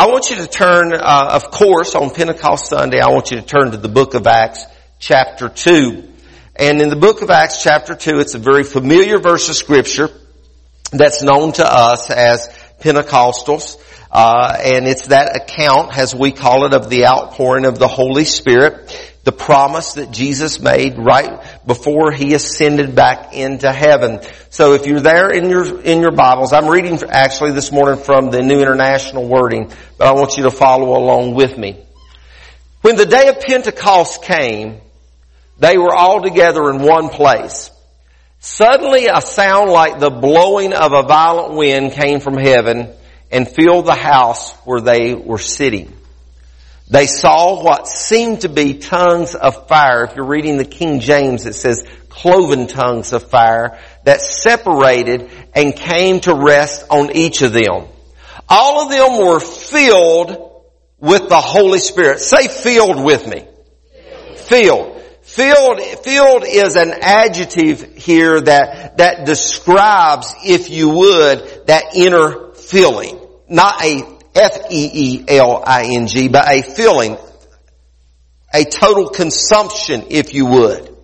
I 0.00 0.06
want 0.06 0.30
you 0.30 0.36
to 0.36 0.46
turn, 0.46 0.94
uh, 0.94 1.28
of 1.32 1.50
course, 1.50 1.94
on 1.94 2.08
Pentecost 2.08 2.70
Sunday, 2.70 3.00
I 3.00 3.10
want 3.10 3.30
you 3.30 3.36
to 3.38 3.46
turn 3.46 3.72
to 3.72 3.76
the 3.76 3.90
book 3.90 4.14
of 4.14 4.26
Acts, 4.26 4.64
chapter 4.98 5.50
2. 5.50 6.10
And 6.56 6.80
in 6.80 6.88
the 6.88 6.96
book 6.96 7.20
of 7.20 7.28
Acts, 7.28 7.62
chapter 7.62 7.94
2, 7.94 8.18
it's 8.18 8.34
a 8.34 8.38
very 8.38 8.64
familiar 8.64 9.18
verse 9.18 9.50
of 9.50 9.56
scripture 9.56 10.08
that's 10.90 11.22
known 11.22 11.52
to 11.52 11.70
us 11.70 12.10
as 12.10 12.48
Pentecostals. 12.80 13.76
Uh, 14.10 14.56
and 14.64 14.88
it's 14.88 15.08
that 15.08 15.36
account, 15.36 15.94
as 15.94 16.14
we 16.14 16.32
call 16.32 16.64
it, 16.64 16.72
of 16.72 16.88
the 16.88 17.04
outpouring 17.04 17.66
of 17.66 17.78
the 17.78 17.86
Holy 17.86 18.24
Spirit 18.24 19.09
the 19.24 19.32
promise 19.32 19.94
that 19.94 20.10
Jesus 20.10 20.60
made 20.60 20.96
right 20.96 21.42
before 21.66 22.10
he 22.10 22.34
ascended 22.34 22.94
back 22.94 23.34
into 23.34 23.70
heaven. 23.70 24.20
So 24.48 24.72
if 24.74 24.86
you're 24.86 25.00
there 25.00 25.30
in 25.30 25.50
your, 25.50 25.80
in 25.82 26.00
your 26.00 26.12
Bibles, 26.12 26.52
I'm 26.52 26.68
reading 26.68 26.98
actually 27.08 27.52
this 27.52 27.70
morning 27.70 28.02
from 28.02 28.30
the 28.30 28.40
New 28.40 28.60
International 28.60 29.28
Wording, 29.28 29.70
but 29.98 30.06
I 30.06 30.12
want 30.12 30.36
you 30.36 30.44
to 30.44 30.50
follow 30.50 30.96
along 30.96 31.34
with 31.34 31.56
me. 31.58 31.76
When 32.80 32.96
the 32.96 33.04
day 33.04 33.28
of 33.28 33.40
Pentecost 33.40 34.22
came, 34.22 34.80
they 35.58 35.76
were 35.76 35.94
all 35.94 36.22
together 36.22 36.70
in 36.70 36.82
one 36.82 37.10
place. 37.10 37.70
Suddenly 38.38 39.06
a 39.06 39.20
sound 39.20 39.70
like 39.70 40.00
the 40.00 40.08
blowing 40.08 40.72
of 40.72 40.94
a 40.94 41.02
violent 41.02 41.54
wind 41.56 41.92
came 41.92 42.20
from 42.20 42.38
heaven 42.38 42.88
and 43.30 43.46
filled 43.46 43.84
the 43.84 43.94
house 43.94 44.52
where 44.64 44.80
they 44.80 45.12
were 45.14 45.38
sitting. 45.38 45.94
They 46.90 47.06
saw 47.06 47.62
what 47.62 47.86
seemed 47.86 48.40
to 48.40 48.48
be 48.48 48.74
tongues 48.74 49.36
of 49.36 49.68
fire. 49.68 50.04
If 50.04 50.16
you're 50.16 50.26
reading 50.26 50.56
the 50.56 50.64
King 50.64 50.98
James, 50.98 51.46
it 51.46 51.54
says 51.54 51.84
cloven 52.08 52.66
tongues 52.66 53.12
of 53.12 53.30
fire 53.30 53.78
that 54.04 54.20
separated 54.20 55.30
and 55.54 55.74
came 55.74 56.18
to 56.20 56.34
rest 56.34 56.84
on 56.90 57.14
each 57.14 57.42
of 57.42 57.52
them. 57.52 57.86
All 58.48 58.82
of 58.82 58.90
them 58.90 59.24
were 59.24 59.38
filled 59.38 60.64
with 60.98 61.28
the 61.28 61.40
Holy 61.40 61.78
Spirit. 61.78 62.18
Say 62.18 62.48
filled 62.48 63.02
with 63.04 63.24
me. 63.24 63.46
Filled. 64.36 65.00
Filled, 65.22 65.80
filled 65.80 66.44
is 66.44 66.74
an 66.74 66.92
adjective 67.02 67.94
here 67.96 68.40
that, 68.40 68.96
that 68.96 69.24
describes, 69.26 70.34
if 70.44 70.70
you 70.70 70.88
would, 70.88 71.66
that 71.68 71.94
inner 71.94 72.52
filling. 72.54 73.20
Not 73.48 73.80
a 73.84 74.18
F-E-E-L-I-N-G, 74.34 76.28
but 76.28 76.48
a 76.48 76.62
filling, 76.62 77.16
a 78.54 78.64
total 78.64 79.08
consumption, 79.08 80.04
if 80.10 80.34
you 80.34 80.46
would. 80.46 80.96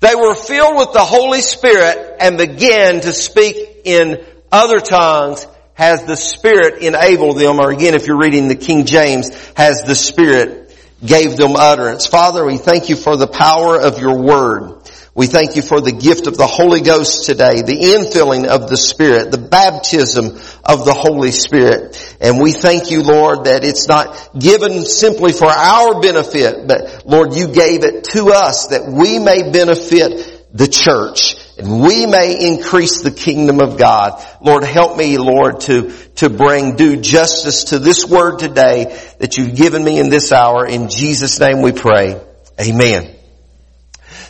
They 0.00 0.14
were 0.14 0.34
filled 0.34 0.76
with 0.76 0.92
the 0.92 1.04
Holy 1.04 1.40
Spirit 1.40 2.16
and 2.20 2.36
began 2.36 3.00
to 3.00 3.12
speak 3.12 3.82
in 3.84 4.24
other 4.52 4.80
tongues 4.80 5.46
has 5.74 6.04
the 6.04 6.16
Spirit 6.16 6.82
enabled 6.82 7.38
them, 7.38 7.60
or 7.60 7.70
again, 7.70 7.94
if 7.94 8.06
you're 8.06 8.18
reading 8.18 8.48
the 8.48 8.54
King 8.54 8.86
James, 8.86 9.30
has 9.56 9.82
the 9.82 9.94
Spirit 9.94 10.74
gave 11.04 11.36
them 11.36 11.56
utterance. 11.56 12.06
Father, 12.06 12.44
we 12.44 12.56
thank 12.56 12.88
you 12.88 12.96
for 12.96 13.16
the 13.16 13.26
power 13.26 13.78
of 13.80 13.98
your 13.98 14.22
word. 14.22 14.83
We 15.16 15.28
thank 15.28 15.54
you 15.54 15.62
for 15.62 15.80
the 15.80 15.92
gift 15.92 16.26
of 16.26 16.36
the 16.36 16.46
Holy 16.46 16.80
Ghost 16.80 17.24
today, 17.26 17.62
the 17.62 17.94
infilling 17.96 18.48
of 18.48 18.68
the 18.68 18.76
Spirit, 18.76 19.30
the 19.30 19.38
baptism 19.38 20.26
of 20.64 20.84
the 20.84 20.92
Holy 20.92 21.30
Spirit. 21.30 22.16
And 22.20 22.42
we 22.42 22.50
thank 22.50 22.90
you, 22.90 23.04
Lord, 23.04 23.44
that 23.44 23.62
it's 23.62 23.86
not 23.86 24.36
given 24.36 24.84
simply 24.84 25.32
for 25.32 25.46
our 25.46 26.00
benefit, 26.00 26.66
but 26.66 27.06
Lord, 27.06 27.34
you 27.34 27.46
gave 27.46 27.84
it 27.84 28.04
to 28.14 28.32
us 28.32 28.68
that 28.68 28.90
we 28.90 29.20
may 29.20 29.52
benefit 29.52 30.48
the 30.52 30.66
church 30.66 31.36
and 31.58 31.80
we 31.80 32.06
may 32.06 32.48
increase 32.50 33.02
the 33.02 33.12
kingdom 33.12 33.60
of 33.60 33.78
God. 33.78 34.20
Lord, 34.40 34.64
help 34.64 34.96
me, 34.96 35.16
Lord, 35.16 35.60
to, 35.62 35.92
to 36.16 36.28
bring 36.28 36.74
due 36.74 36.96
justice 36.96 37.64
to 37.64 37.78
this 37.78 38.04
word 38.04 38.40
today 38.40 39.00
that 39.20 39.36
you've 39.36 39.54
given 39.54 39.84
me 39.84 40.00
in 40.00 40.10
this 40.10 40.32
hour. 40.32 40.66
In 40.66 40.88
Jesus' 40.88 41.38
name 41.38 41.62
we 41.62 41.70
pray. 41.70 42.20
Amen. 42.60 43.14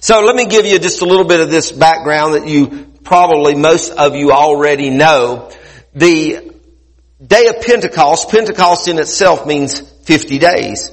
So 0.04 0.20
let 0.20 0.36
me 0.36 0.44
give 0.44 0.66
you 0.66 0.78
just 0.78 1.00
a 1.00 1.06
little 1.06 1.24
bit 1.24 1.40
of 1.40 1.50
this 1.50 1.72
background 1.72 2.34
that 2.34 2.46
you 2.46 2.88
probably 3.04 3.54
most 3.54 3.90
of 3.90 4.14
you 4.14 4.32
already 4.32 4.90
know. 4.90 5.50
The 5.94 6.52
day 7.26 7.46
of 7.46 7.62
Pentecost, 7.62 8.28
Pentecost 8.28 8.86
in 8.86 8.98
itself 8.98 9.46
means 9.46 9.80
50 9.80 10.38
days. 10.38 10.90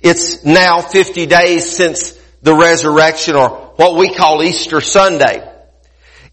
It's 0.00 0.44
now 0.44 0.80
50 0.80 1.26
days 1.26 1.70
since 1.70 2.20
the 2.42 2.52
resurrection 2.52 3.36
or 3.36 3.50
what 3.76 3.96
we 3.96 4.12
call 4.12 4.42
Easter 4.42 4.80
Sunday. 4.80 5.48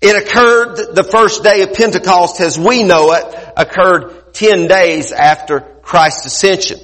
It 0.02 0.16
occurred, 0.16 0.96
the 0.96 1.04
first 1.04 1.44
day 1.44 1.62
of 1.62 1.74
Pentecost 1.74 2.42
as 2.42 2.58
we 2.58 2.82
know 2.82 3.14
it, 3.14 3.54
occurred 3.56 4.34
10 4.34 4.66
days 4.66 5.12
after 5.12 5.60
Christ's 5.60 6.26
ascension. 6.26 6.80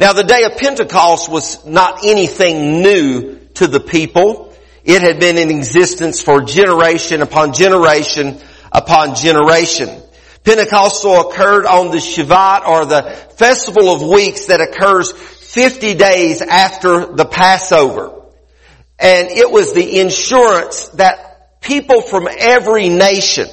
Now 0.00 0.12
the 0.12 0.24
day 0.24 0.42
of 0.42 0.56
Pentecost 0.56 1.28
was 1.28 1.64
not 1.64 2.04
anything 2.04 2.82
new 2.82 3.38
to 3.54 3.68
the 3.68 3.78
people. 3.78 4.51
It 4.84 5.02
had 5.02 5.20
been 5.20 5.38
in 5.38 5.50
existence 5.50 6.22
for 6.22 6.42
generation 6.42 7.22
upon 7.22 7.52
generation 7.52 8.40
upon 8.72 9.14
generation. 9.14 10.02
Pentecostal 10.44 11.28
occurred 11.28 11.66
on 11.66 11.90
the 11.90 11.98
Shavuot 11.98 12.66
or 12.66 12.86
the 12.86 13.02
festival 13.36 13.94
of 13.94 14.02
weeks 14.02 14.46
that 14.46 14.60
occurs 14.60 15.12
50 15.12 15.94
days 15.94 16.42
after 16.42 17.06
the 17.06 17.24
Passover. 17.24 18.22
And 18.98 19.28
it 19.28 19.50
was 19.50 19.72
the 19.72 20.00
insurance 20.00 20.88
that 20.90 21.60
people 21.60 22.02
from 22.02 22.26
every 22.26 22.88
nation, 22.88 23.48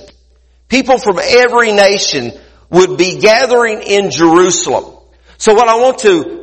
people 0.67 0.97
from 0.97 1.19
every 1.19 1.73
nation 1.73 2.31
would 2.71 2.97
be 2.97 3.19
gathering 3.19 3.81
in 3.81 4.09
Jerusalem. 4.09 4.95
So 5.37 5.53
what 5.53 5.67
I 5.67 5.75
want 5.75 5.99
to 5.99 6.38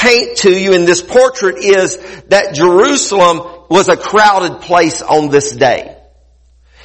paint 0.00 0.38
to 0.38 0.50
you 0.50 0.72
in 0.72 0.86
this 0.86 1.02
portrait 1.02 1.58
is 1.58 1.96
that 2.28 2.54
Jerusalem 2.54 3.66
was 3.68 3.88
a 3.88 3.96
crowded 3.96 4.62
place 4.62 5.02
on 5.02 5.28
this 5.28 5.54
day. 5.54 5.96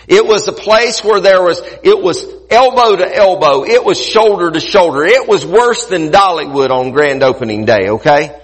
It 0.08 0.26
was 0.26 0.48
a 0.48 0.52
place 0.52 1.04
where 1.04 1.20
there 1.20 1.42
was, 1.42 1.60
it 1.84 2.00
was 2.00 2.24
elbow 2.50 2.98
to 2.98 3.16
elbow. 3.16 3.64
It 3.64 3.84
was 3.84 4.00
shoulder 4.00 4.52
to 4.52 4.60
shoulder. 4.60 5.04
It 5.04 5.28
was 5.28 5.46
worse 5.46 5.86
than 5.86 6.12
Dollywood 6.12 6.70
on 6.70 6.92
grand 6.92 7.24
opening 7.24 7.66
day, 7.66 7.90
okay? 7.90 8.40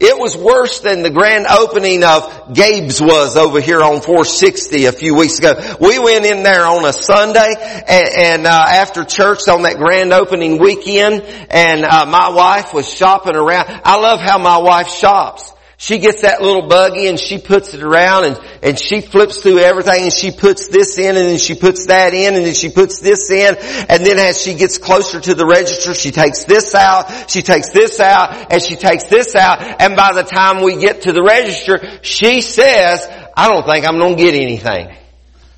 It 0.00 0.16
was 0.16 0.36
worse 0.36 0.78
than 0.78 1.02
the 1.02 1.10
grand 1.10 1.48
opening 1.48 2.04
of 2.04 2.54
Gabe's 2.54 3.00
was 3.00 3.36
over 3.36 3.60
here 3.60 3.82
on 3.82 4.00
460 4.00 4.84
a 4.84 4.92
few 4.92 5.16
weeks 5.16 5.40
ago. 5.40 5.76
We 5.80 5.98
went 5.98 6.24
in 6.24 6.44
there 6.44 6.64
on 6.66 6.84
a 6.84 6.92
Sunday 6.92 7.52
and, 7.88 8.08
and 8.08 8.46
uh, 8.46 8.50
after 8.50 9.04
church 9.04 9.48
on 9.48 9.62
that 9.62 9.76
grand 9.76 10.12
opening 10.12 10.60
weekend 10.60 11.22
and 11.50 11.84
uh, 11.84 12.06
my 12.06 12.28
wife 12.28 12.72
was 12.72 12.88
shopping 12.88 13.34
around. 13.34 13.66
I 13.84 13.96
love 13.96 14.20
how 14.20 14.38
my 14.38 14.58
wife 14.58 14.88
shops. 14.88 15.52
She 15.80 15.98
gets 15.98 16.22
that 16.22 16.42
little 16.42 16.66
buggy 16.66 17.06
and 17.06 17.20
she 17.20 17.38
puts 17.38 17.72
it 17.72 17.84
around 17.84 18.24
and, 18.24 18.40
and 18.64 18.78
she 18.78 19.00
flips 19.00 19.40
through 19.40 19.60
everything 19.60 20.02
and 20.02 20.12
she 20.12 20.32
puts 20.32 20.66
this 20.66 20.98
in 20.98 21.16
and 21.16 21.28
then 21.28 21.38
she 21.38 21.54
puts 21.54 21.86
that 21.86 22.14
in 22.14 22.34
and 22.34 22.44
then 22.44 22.54
she 22.54 22.68
puts 22.68 22.98
this 22.98 23.30
in 23.30 23.54
and 23.88 24.04
then 24.04 24.18
as 24.18 24.42
she 24.42 24.54
gets 24.54 24.76
closer 24.76 25.20
to 25.20 25.34
the 25.36 25.46
register 25.46 25.94
she 25.94 26.10
takes 26.10 26.42
this 26.42 26.74
out, 26.74 27.30
she 27.30 27.42
takes 27.42 27.70
this 27.70 28.00
out 28.00 28.52
and 28.52 28.60
she 28.60 28.74
takes 28.74 29.04
this 29.04 29.36
out 29.36 29.62
and 29.80 29.94
by 29.94 30.12
the 30.14 30.24
time 30.24 30.64
we 30.64 30.80
get 30.80 31.02
to 31.02 31.12
the 31.12 31.22
register 31.22 31.78
she 32.02 32.40
says, 32.40 33.08
I 33.36 33.46
don't 33.46 33.64
think 33.64 33.88
I'm 33.88 34.00
going 34.00 34.16
to 34.16 34.22
get 34.24 34.34
anything. 34.34 34.92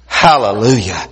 Hallelujah. 0.06 1.08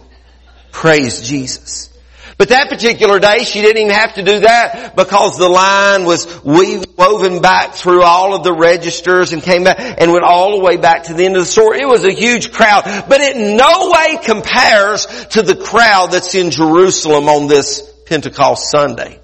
Praise 0.71 1.27
Jesus. 1.27 1.98
But 2.39 2.51
that 2.51 2.69
particular 2.69 3.19
day, 3.19 3.43
she 3.43 3.61
didn't 3.61 3.83
even 3.83 3.93
have 3.93 4.15
to 4.15 4.23
do 4.23 4.39
that 4.41 4.95
because 4.95 5.37
the 5.37 5.49
line 5.49 6.05
was 6.05 6.25
woven 6.45 7.43
back 7.43 7.75
through 7.75 8.05
all 8.05 8.33
of 8.33 8.45
the 8.45 8.53
registers 8.53 9.33
and 9.33 9.43
came 9.43 9.65
back 9.65 9.79
and 9.81 10.13
went 10.13 10.25
all 10.25 10.57
the 10.57 10.65
way 10.65 10.77
back 10.77 11.05
to 11.05 11.15
the 11.15 11.25
end 11.25 11.37
of 11.37 11.43
the 11.43 11.47
store. 11.47 11.75
It 11.75 11.89
was 11.89 12.05
a 12.05 12.13
huge 12.13 12.53
crowd, 12.53 12.85
but 13.09 13.21
it 13.21 13.37
no 13.37 13.91
way 13.91 14.23
compares 14.23 15.07
to 15.31 15.43
the 15.43 15.57
crowd 15.57 16.13
that's 16.13 16.37
in 16.37 16.53
Jerusalem 16.53 17.29
on 17.29 17.49
this 17.49 17.81
Pentecost 18.07 18.71
Sunday. 18.71 19.21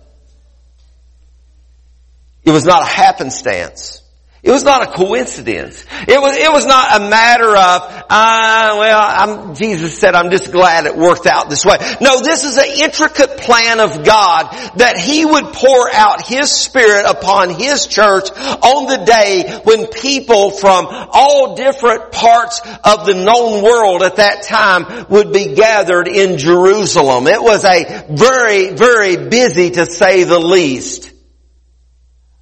It 2.43 2.51
was 2.51 2.65
not 2.65 2.83
a 2.83 2.87
happenstance. 2.87 4.03
It 4.45 4.51
was 4.51 4.63
not 4.63 4.83
a 4.83 4.93
coincidence. 4.93 5.87
It 6.07 6.21
was, 6.21 6.37
it 6.37 6.53
was 6.53 6.67
not 6.67 7.01
a 7.01 7.09
matter 7.09 7.49
of, 7.49 7.83
uh, 8.11 8.77
well, 8.79 9.01
I'm, 9.01 9.55
Jesus 9.55 9.99
said, 9.99 10.15
I'm 10.15 10.31
just 10.31 10.53
glad 10.53 10.85
it 10.85 10.95
worked 10.95 11.27
out 11.27 11.49
this 11.49 11.65
way. 11.65 11.79
No, 12.03 12.21
this 12.21 12.45
is 12.45 12.59
an 12.59 12.67
intricate 12.67 13.39
plan 13.39 13.81
of 13.81 14.05
God 14.05 14.51
that 14.77 14.99
He 14.99 15.25
would 15.25 15.47
pour 15.55 15.91
out 15.91 16.27
His 16.27 16.53
Spirit 16.53 17.07
upon 17.07 17.55
His 17.55 17.87
church 17.87 18.31
on 18.33 18.87
the 18.87 19.07
day 19.07 19.61
when 19.65 19.87
people 19.87 20.51
from 20.51 20.89
all 20.91 21.57
different 21.57 22.13
parts 22.13 22.61
of 22.85 23.07
the 23.07 23.15
known 23.15 23.65
world 23.65 24.03
at 24.03 24.17
that 24.17 24.43
time 24.43 25.07
would 25.09 25.33
be 25.33 25.55
gathered 25.55 26.07
in 26.07 26.37
Jerusalem. 26.37 27.29
It 27.29 27.43
was 27.43 27.65
a 27.65 28.05
very, 28.11 28.75
very 28.75 29.27
busy 29.27 29.71
to 29.71 29.87
say 29.87 30.25
the 30.25 30.39
least 30.39 31.11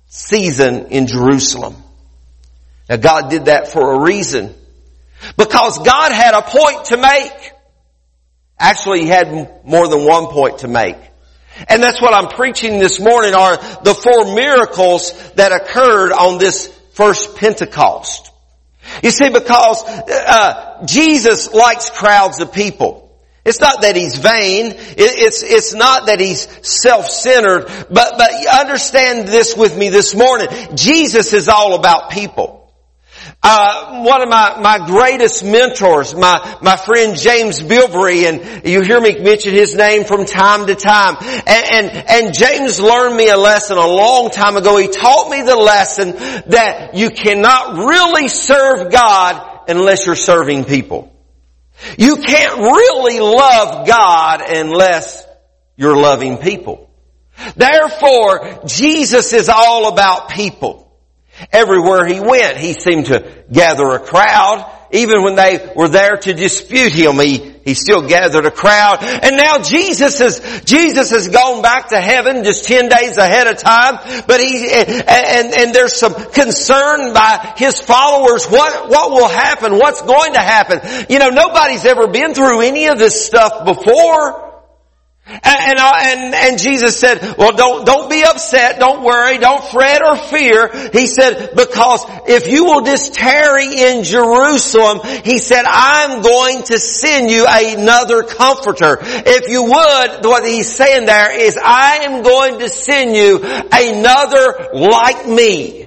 season 0.08 0.87
in 0.87 1.06
Jerusalem. 1.06 1.81
Now 2.88 2.96
God 2.96 3.31
did 3.31 3.46
that 3.46 3.69
for 3.69 3.94
a 3.94 4.00
reason. 4.00 4.55
Because 5.37 5.79
God 5.79 6.12
had 6.12 6.34
a 6.34 6.43
point 6.43 6.87
to 6.87 6.96
make. 6.96 7.52
Actually, 8.58 9.02
He 9.02 9.08
had 9.08 9.64
more 9.64 9.88
than 9.88 10.05
one 10.05 10.26
point 10.26 10.58
to 10.58 10.69
make. 10.69 10.96
And 11.69 11.82
that's 11.82 12.00
what 12.00 12.14
I'm 12.14 12.29
preaching 12.29 12.79
this 12.79 12.99
morning 12.99 13.34
are 13.34 13.56
the 13.56 13.94
four 13.94 14.34
miracles 14.34 15.12
that 15.34 15.52
occurred 15.52 16.12
on 16.12 16.38
this 16.38 16.69
first 16.94 17.37
Pentecost. 17.37 18.31
You 19.02 19.11
see, 19.11 19.29
because 19.29 19.82
uh, 19.84 20.84
Jesus 20.87 21.52
likes 21.52 21.90
crowds 21.90 22.40
of 22.40 22.52
people. 22.52 23.11
It's 23.44 23.61
not 23.61 23.82
that 23.82 23.96
he's 23.96 24.17
vain. 24.17 24.75
It's, 24.76 25.43
it's 25.43 25.75
not 25.75 26.06
that 26.06 26.20
he's 26.20 26.46
self-centered. 26.67 27.67
But, 27.90 28.14
but 28.17 28.31
understand 28.61 29.26
this 29.26 29.56
with 29.56 29.76
me 29.76 29.88
this 29.88 30.14
morning. 30.14 30.49
Jesus 30.76 31.32
is 31.32 31.49
all 31.49 31.75
about 31.75 32.11
people. 32.11 32.62
Uh, 33.44 34.05
one 34.05 34.23
of 34.23 34.29
my, 34.29 34.61
my 34.61 34.87
greatest 34.87 35.44
mentors, 35.44 36.15
my, 36.15 36.59
my 36.62 36.77
friend 36.77 37.17
James 37.17 37.61
Bilbrey, 37.61 38.25
and 38.29 38.65
you 38.65 38.83
hear 38.83 39.00
me 39.00 39.19
mention 39.19 39.53
his 39.53 39.75
name 39.75 40.05
from 40.05 40.27
time 40.27 40.69
to 40.69 40.77
time. 40.77 41.17
And, 41.21 41.49
and, 41.49 41.91
and 42.09 42.35
James 42.35 42.79
learned 42.79 43.17
me 43.17 43.31
a 43.31 43.37
lesson 43.37 43.79
a 43.79 43.87
long 43.87 44.31
time 44.31 44.56
ago. 44.56 44.77
He 44.77 44.87
taught 44.87 45.29
me 45.29 45.43
the 45.43 45.56
lesson 45.56 46.12
that 46.50 46.91
you 46.94 47.11
cannot 47.11 47.89
really 47.89 48.29
serve 48.29 48.93
God 48.93 49.69
unless 49.69 50.06
you're 50.06 50.15
serving 50.15 50.65
people. 50.65 51.12
You 51.99 52.19
can't 52.19 52.59
really 52.59 53.19
love 53.19 53.89
God 53.89 54.43
unless 54.49 55.27
you're 55.77 55.97
loving 55.97 56.39
people. 56.39 56.89
Therefore, 57.56 58.61
Jesus 58.67 59.33
is 59.33 59.49
all 59.49 59.93
about 59.93 60.29
people. 60.29 60.92
Everywhere 61.50 62.06
he 62.06 62.21
went, 62.21 62.56
he 62.59 62.73
seemed 62.73 63.06
to 63.06 63.44
gather 63.50 63.89
a 63.91 63.99
crowd. 63.99 64.69
Even 64.94 65.23
when 65.23 65.37
they 65.37 65.73
were 65.75 65.89
there 65.89 66.19
to 66.19 66.35
dispute 66.35 66.93
him, 66.93 67.19
he, 67.19 67.55
he 67.65 67.73
still 67.73 68.06
gathered 68.06 68.44
a 68.44 68.50
crowd. 68.50 68.99
And 69.03 69.39
now 69.39 69.56
Jesus 69.59 70.19
has, 70.19 70.62
Jesus 70.67 71.11
has 71.11 71.29
gone 71.29 71.62
back 71.62 71.89
to 71.89 72.00
heaven 72.00 72.44
just 72.44 72.67
10 72.67 72.91
days 72.91 73.17
ahead 73.17 73.47
of 73.47 73.56
time. 73.56 73.94
But 74.27 74.41
he, 74.41 74.71
and, 74.71 75.55
and 75.55 75.75
there's 75.75 75.94
some 75.94 76.12
concern 76.12 77.15
by 77.15 77.55
his 77.56 77.81
followers. 77.81 78.44
What, 78.47 78.91
what 78.91 79.11
will 79.12 79.29
happen? 79.29 79.79
What's 79.79 80.03
going 80.03 80.35
to 80.35 80.41
happen? 80.41 81.06
You 81.09 81.19
know, 81.19 81.31
nobody's 81.31 81.87
ever 81.87 82.09
been 82.09 82.35
through 82.35 82.61
any 82.61 82.89
of 82.89 82.99
this 82.99 83.25
stuff 83.25 83.65
before. 83.65 84.51
And, 85.24 85.40
and, 85.44 85.78
and, 85.78 86.34
and, 86.34 86.58
Jesus 86.58 86.98
said, 86.98 87.36
well 87.38 87.52
don't, 87.52 87.86
don't 87.86 88.10
be 88.10 88.24
upset, 88.24 88.80
don't 88.80 89.04
worry, 89.04 89.38
don't 89.38 89.62
fret 89.62 90.02
or 90.04 90.16
fear. 90.16 90.69
He 90.92 91.06
said, 91.06 91.54
because 91.54 92.04
if 92.26 92.48
you 92.48 92.64
will 92.64 92.82
just 92.82 93.14
tarry 93.14 93.66
in 93.66 94.02
Jerusalem, 94.02 95.00
he 95.24 95.38
said, 95.38 95.64
I'm 95.64 96.22
going 96.22 96.64
to 96.64 96.78
send 96.78 97.30
you 97.30 97.46
another 97.48 98.24
comforter. 98.24 98.98
If 99.00 99.48
you 99.48 99.62
would, 99.62 100.24
what 100.24 100.44
he's 100.44 100.74
saying 100.74 101.06
there 101.06 101.38
is, 101.40 101.56
I 101.56 101.98
am 102.02 102.24
going 102.24 102.58
to 102.58 102.69
send 102.69 103.14
you 103.14 103.38
another 103.42 104.70
like 104.74 105.28
me. 105.28 105.86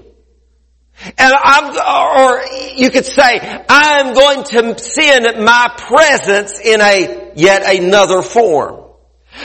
And 1.17 1.33
I'm, 1.43 1.75
or 1.75 2.41
you 2.77 2.89
could 2.89 3.05
say, 3.05 3.63
I'm 3.67 4.13
going 4.13 4.43
to 4.45 4.79
send 4.79 5.43
my 5.43 5.73
presence 5.77 6.57
in 6.61 6.79
a, 6.79 7.33
yet 7.35 7.63
another 7.77 8.21
form. 8.21 8.84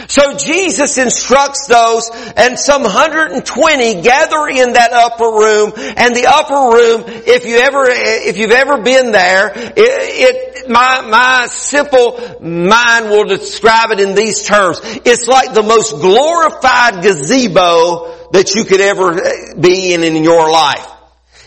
So 0.08 0.36
Jesus 0.36 0.98
instructs 0.98 1.66
those 1.66 2.10
and 2.36 2.58
some 2.58 2.82
120 2.82 4.02
gather 4.02 4.48
in 4.48 4.72
that 4.74 4.92
upper 4.92 5.24
room 5.24 5.72
and 5.96 6.14
the 6.14 6.26
upper 6.26 6.76
room, 6.76 7.04
if 7.26 7.44
you 7.44 7.56
ever, 7.56 7.86
if 7.88 8.36
you've 8.38 8.50
ever 8.50 8.82
been 8.82 9.12
there, 9.12 9.52
it, 9.54 9.74
it, 9.76 10.68
my, 10.68 11.00
my 11.02 11.46
simple 11.46 12.18
mind 12.40 13.10
will 13.10 13.24
describe 13.24 13.90
it 13.90 14.00
in 14.00 14.14
these 14.14 14.44
terms. 14.44 14.80
It's 14.82 15.26
like 15.26 15.54
the 15.54 15.62
most 15.62 15.92
glorified 15.92 17.02
gazebo 17.02 18.28
that 18.32 18.54
you 18.54 18.64
could 18.64 18.80
ever 18.80 19.20
be 19.58 19.94
in 19.94 20.04
in 20.04 20.22
your 20.22 20.50
life. 20.50 20.89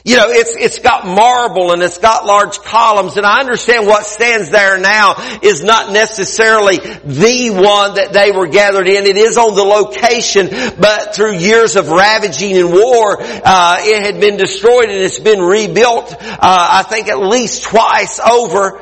You 0.05 0.17
know, 0.17 0.25
it's, 0.27 0.53
it's 0.57 0.79
got 0.79 1.07
marble 1.07 1.71
and 1.71 1.81
it's 1.81 1.97
got 1.97 2.25
large 2.25 2.59
columns 2.59 3.15
and 3.15 3.25
I 3.25 3.39
understand 3.39 3.87
what 3.87 4.05
stands 4.05 4.49
there 4.49 4.77
now 4.77 5.15
is 5.41 5.63
not 5.63 5.93
necessarily 5.93 6.75
the 6.77 7.51
one 7.51 7.95
that 7.95 8.11
they 8.11 8.33
were 8.33 8.47
gathered 8.47 8.89
in. 8.89 9.05
It 9.05 9.15
is 9.15 9.37
on 9.37 9.55
the 9.55 9.63
location, 9.63 10.49
but 10.77 11.15
through 11.15 11.37
years 11.37 11.77
of 11.77 11.87
ravaging 11.87 12.57
and 12.57 12.73
war, 12.73 13.15
uh, 13.21 13.77
it 13.79 14.05
had 14.05 14.19
been 14.19 14.35
destroyed 14.35 14.89
and 14.89 14.99
it's 14.99 15.19
been 15.19 15.41
rebuilt, 15.41 16.13
uh, 16.13 16.37
I 16.41 16.83
think 16.83 17.07
at 17.07 17.19
least 17.19 17.63
twice 17.63 18.19
over. 18.19 18.81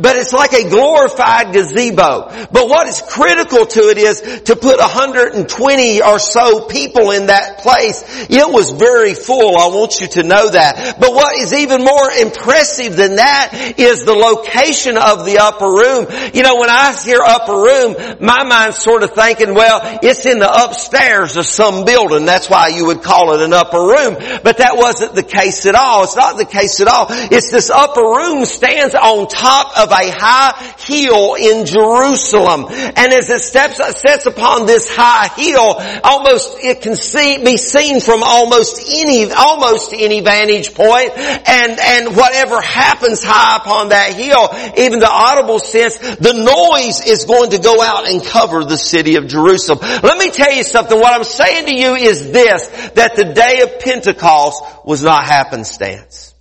But 0.00 0.14
it's 0.14 0.32
like 0.32 0.52
a 0.52 0.70
glorified 0.70 1.52
gazebo. 1.52 2.46
But 2.52 2.68
what 2.68 2.86
is 2.86 3.02
critical 3.02 3.66
to 3.66 3.80
it 3.90 3.98
is 3.98 4.20
to 4.44 4.54
put 4.54 4.78
120 4.78 6.02
or 6.02 6.18
so 6.20 6.66
people 6.66 7.10
in 7.10 7.26
that 7.26 7.58
place. 7.58 8.04
It 8.30 8.48
was 8.48 8.70
very 8.70 9.14
full. 9.14 9.58
I 9.58 9.66
want 9.66 10.00
you 10.00 10.06
to 10.06 10.22
know 10.22 10.50
that. 10.50 11.00
But 11.00 11.12
what 11.12 11.36
is 11.36 11.52
even 11.52 11.82
more 11.82 12.12
impressive 12.12 12.94
than 12.94 13.16
that 13.16 13.74
is 13.76 14.04
the 14.04 14.14
location 14.14 14.96
of 14.96 15.26
the 15.26 15.38
upper 15.38 15.66
room. 15.66 16.06
You 16.32 16.44
know, 16.44 16.54
when 16.60 16.70
I 16.70 16.94
hear 17.02 17.18
upper 17.18 17.58
room, 17.58 17.96
my 18.24 18.44
mind's 18.44 18.78
sort 18.78 19.02
of 19.02 19.14
thinking, 19.14 19.52
well, 19.52 19.98
it's 20.00 20.26
in 20.26 20.38
the 20.38 20.64
upstairs 20.64 21.36
of 21.36 21.44
some 21.44 21.84
building. 21.84 22.24
That's 22.24 22.48
why 22.48 22.68
you 22.68 22.86
would 22.86 23.02
call 23.02 23.34
it 23.34 23.42
an 23.42 23.52
upper 23.52 23.82
room. 23.82 24.14
But 24.44 24.58
that 24.58 24.76
wasn't 24.76 25.16
the 25.16 25.24
case 25.24 25.66
at 25.66 25.74
all. 25.74 26.04
It's 26.04 26.14
not 26.14 26.36
the 26.36 26.44
case 26.44 26.78
at 26.80 26.86
all. 26.86 27.06
It's 27.10 27.50
this 27.50 27.68
upper 27.68 28.02
room 28.02 28.44
stands 28.44 28.94
on 28.94 29.26
top 29.26 29.76
of 29.76 29.87
of 29.88 29.92
a 29.92 30.10
high 30.10 30.74
hill 30.78 31.34
in 31.34 31.66
Jerusalem. 31.66 32.66
And 32.68 33.12
as 33.12 33.30
it 33.30 33.40
steps, 33.40 33.76
sets 33.98 34.26
upon 34.26 34.66
this 34.66 34.88
high 34.90 35.28
hill, 35.28 35.76
almost 36.04 36.58
it 36.62 36.82
can 36.82 36.96
see, 36.96 37.42
be 37.44 37.56
seen 37.56 38.00
from 38.00 38.22
almost 38.22 38.88
any, 38.88 39.30
almost 39.32 39.92
any 39.92 40.20
vantage 40.20 40.74
point. 40.74 41.16
And, 41.16 41.78
and 41.80 42.16
whatever 42.16 42.60
happens 42.60 43.22
high 43.24 43.56
upon 43.56 43.88
that 43.90 44.14
hill, 44.14 44.48
even 44.76 45.00
the 45.00 45.10
audible 45.10 45.58
sense, 45.58 45.98
the 45.98 46.34
noise 46.34 47.06
is 47.06 47.24
going 47.24 47.50
to 47.50 47.58
go 47.58 47.82
out 47.82 48.08
and 48.08 48.24
cover 48.24 48.64
the 48.64 48.76
city 48.76 49.16
of 49.16 49.26
Jerusalem. 49.26 49.78
Let 49.80 50.18
me 50.18 50.30
tell 50.30 50.52
you 50.52 50.62
something. 50.62 50.98
What 50.98 51.14
I'm 51.14 51.24
saying 51.24 51.66
to 51.66 51.74
you 51.74 51.94
is 51.94 52.32
this, 52.32 52.68
that 52.90 53.16
the 53.16 53.32
day 53.32 53.62
of 53.62 53.80
Pentecost 53.80 54.62
was 54.84 55.02
not 55.02 55.24
happenstance. 55.24 56.34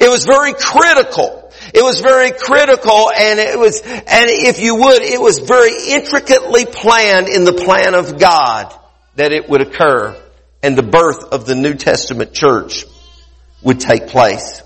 It 0.00 0.08
was 0.08 0.24
very 0.24 0.54
critical 0.54 1.43
it 1.74 1.82
was 1.82 1.98
very 1.98 2.30
critical 2.30 3.10
and 3.10 3.40
it 3.40 3.58
was, 3.58 3.82
and 3.82 4.30
if 4.30 4.60
you 4.60 4.76
would, 4.76 5.02
it 5.02 5.20
was 5.20 5.40
very 5.40 5.72
intricately 5.88 6.66
planned 6.66 7.28
in 7.28 7.44
the 7.44 7.52
plan 7.52 7.94
of 7.94 8.16
God 8.16 8.72
that 9.16 9.32
it 9.32 9.48
would 9.48 9.60
occur 9.60 10.16
and 10.62 10.78
the 10.78 10.84
birth 10.84 11.32
of 11.32 11.46
the 11.46 11.56
New 11.56 11.74
Testament 11.74 12.32
church 12.32 12.84
would 13.60 13.80
take 13.80 14.06
place. 14.06 14.62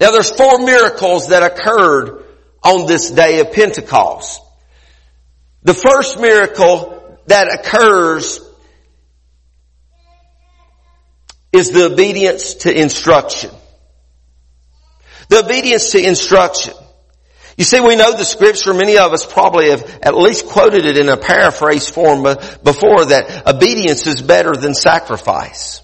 Now 0.00 0.10
there's 0.10 0.30
four 0.30 0.58
miracles 0.58 1.28
that 1.28 1.44
occurred 1.44 2.24
on 2.64 2.86
this 2.86 3.12
day 3.12 3.38
of 3.38 3.52
Pentecost. 3.52 4.42
The 5.62 5.74
first 5.74 6.18
miracle 6.18 7.18
that 7.26 7.60
occurs 7.60 8.40
is 11.52 11.70
the 11.70 11.86
obedience 11.92 12.54
to 12.54 12.76
instruction. 12.76 13.50
The 15.28 15.44
obedience 15.44 15.92
to 15.92 16.02
instruction. 16.02 16.74
You 17.58 17.64
see, 17.64 17.80
we 17.80 17.96
know 17.96 18.16
the 18.16 18.24
scripture, 18.24 18.72
many 18.72 18.98
of 18.98 19.12
us 19.12 19.26
probably 19.26 19.70
have 19.70 19.82
at 20.02 20.16
least 20.16 20.46
quoted 20.46 20.86
it 20.86 20.96
in 20.96 21.08
a 21.08 21.16
paraphrase 21.16 21.88
form 21.88 22.22
before 22.22 23.04
that 23.06 23.48
obedience 23.48 24.06
is 24.06 24.22
better 24.22 24.54
than 24.54 24.74
sacrifice. 24.74 25.82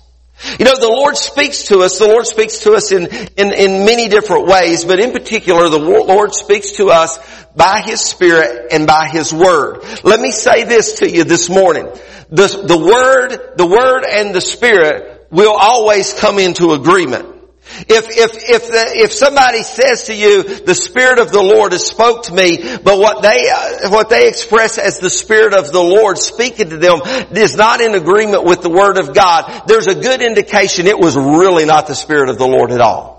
You 0.58 0.66
know, 0.66 0.78
the 0.78 0.88
Lord 0.88 1.16
speaks 1.16 1.64
to 1.64 1.80
us, 1.80 1.98
the 1.98 2.06
Lord 2.06 2.26
speaks 2.26 2.60
to 2.60 2.74
us 2.74 2.92
in, 2.92 3.06
in, 3.06 3.52
in 3.52 3.84
many 3.84 4.08
different 4.08 4.46
ways, 4.46 4.84
but 4.84 5.00
in 5.00 5.10
particular, 5.10 5.68
the 5.68 5.78
Lord 5.78 6.32
speaks 6.32 6.72
to 6.72 6.90
us 6.90 7.18
by 7.56 7.80
His 7.80 8.00
Spirit 8.00 8.68
and 8.70 8.86
by 8.86 9.08
His 9.08 9.32
Word. 9.32 9.82
Let 10.04 10.20
me 10.20 10.30
say 10.30 10.64
this 10.64 11.00
to 11.00 11.10
you 11.10 11.24
this 11.24 11.48
morning. 11.48 11.88
The, 12.30 12.46
the 12.66 12.78
Word, 12.78 13.56
the 13.56 13.66
Word 13.66 14.04
and 14.04 14.34
the 14.34 14.40
Spirit 14.40 15.26
will 15.30 15.56
always 15.56 16.12
come 16.14 16.38
into 16.38 16.72
agreement. 16.72 17.33
If, 17.76 18.06
if, 18.08 18.32
if, 18.48 18.66
the, 18.68 18.84
if 18.94 19.12
somebody 19.12 19.62
says 19.62 20.04
to 20.04 20.14
you, 20.14 20.42
the 20.42 20.74
Spirit 20.74 21.18
of 21.18 21.32
the 21.32 21.42
Lord 21.42 21.72
has 21.72 21.84
spoke 21.84 22.24
to 22.24 22.32
me, 22.32 22.58
but 22.78 22.98
what 22.98 23.22
they, 23.22 23.50
uh, 23.50 23.90
what 23.90 24.08
they 24.08 24.28
express 24.28 24.78
as 24.78 25.00
the 25.00 25.10
Spirit 25.10 25.54
of 25.54 25.72
the 25.72 25.82
Lord 25.82 26.18
speaking 26.18 26.70
to 26.70 26.76
them 26.76 27.00
is 27.32 27.56
not 27.56 27.80
in 27.80 27.94
agreement 27.94 28.44
with 28.44 28.62
the 28.62 28.70
Word 28.70 28.98
of 28.98 29.12
God, 29.12 29.66
there's 29.66 29.88
a 29.88 29.94
good 29.94 30.22
indication 30.22 30.86
it 30.86 30.98
was 30.98 31.16
really 31.16 31.64
not 31.64 31.88
the 31.88 31.94
Spirit 31.94 32.28
of 32.28 32.38
the 32.38 32.46
Lord 32.46 32.70
at 32.70 32.80
all. 32.80 33.14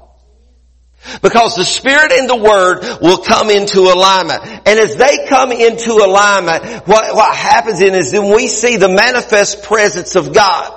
Because 1.22 1.56
the 1.56 1.66
Spirit 1.66 2.12
and 2.12 2.30
the 2.30 2.36
Word 2.36 2.82
will 3.02 3.20
come 3.20 3.50
into 3.50 3.82
alignment. 3.82 4.42
And 4.66 4.80
as 4.80 4.96
they 4.96 5.28
come 5.28 5.52
into 5.52 5.92
alignment, 5.92 6.88
what, 6.88 7.14
what 7.14 7.36
happens 7.36 7.82
is 7.82 8.12
then 8.12 8.34
we 8.34 8.48
see 8.48 8.78
the 8.78 8.90
manifest 8.90 9.64
presence 9.64 10.16
of 10.16 10.34
God. 10.34 10.75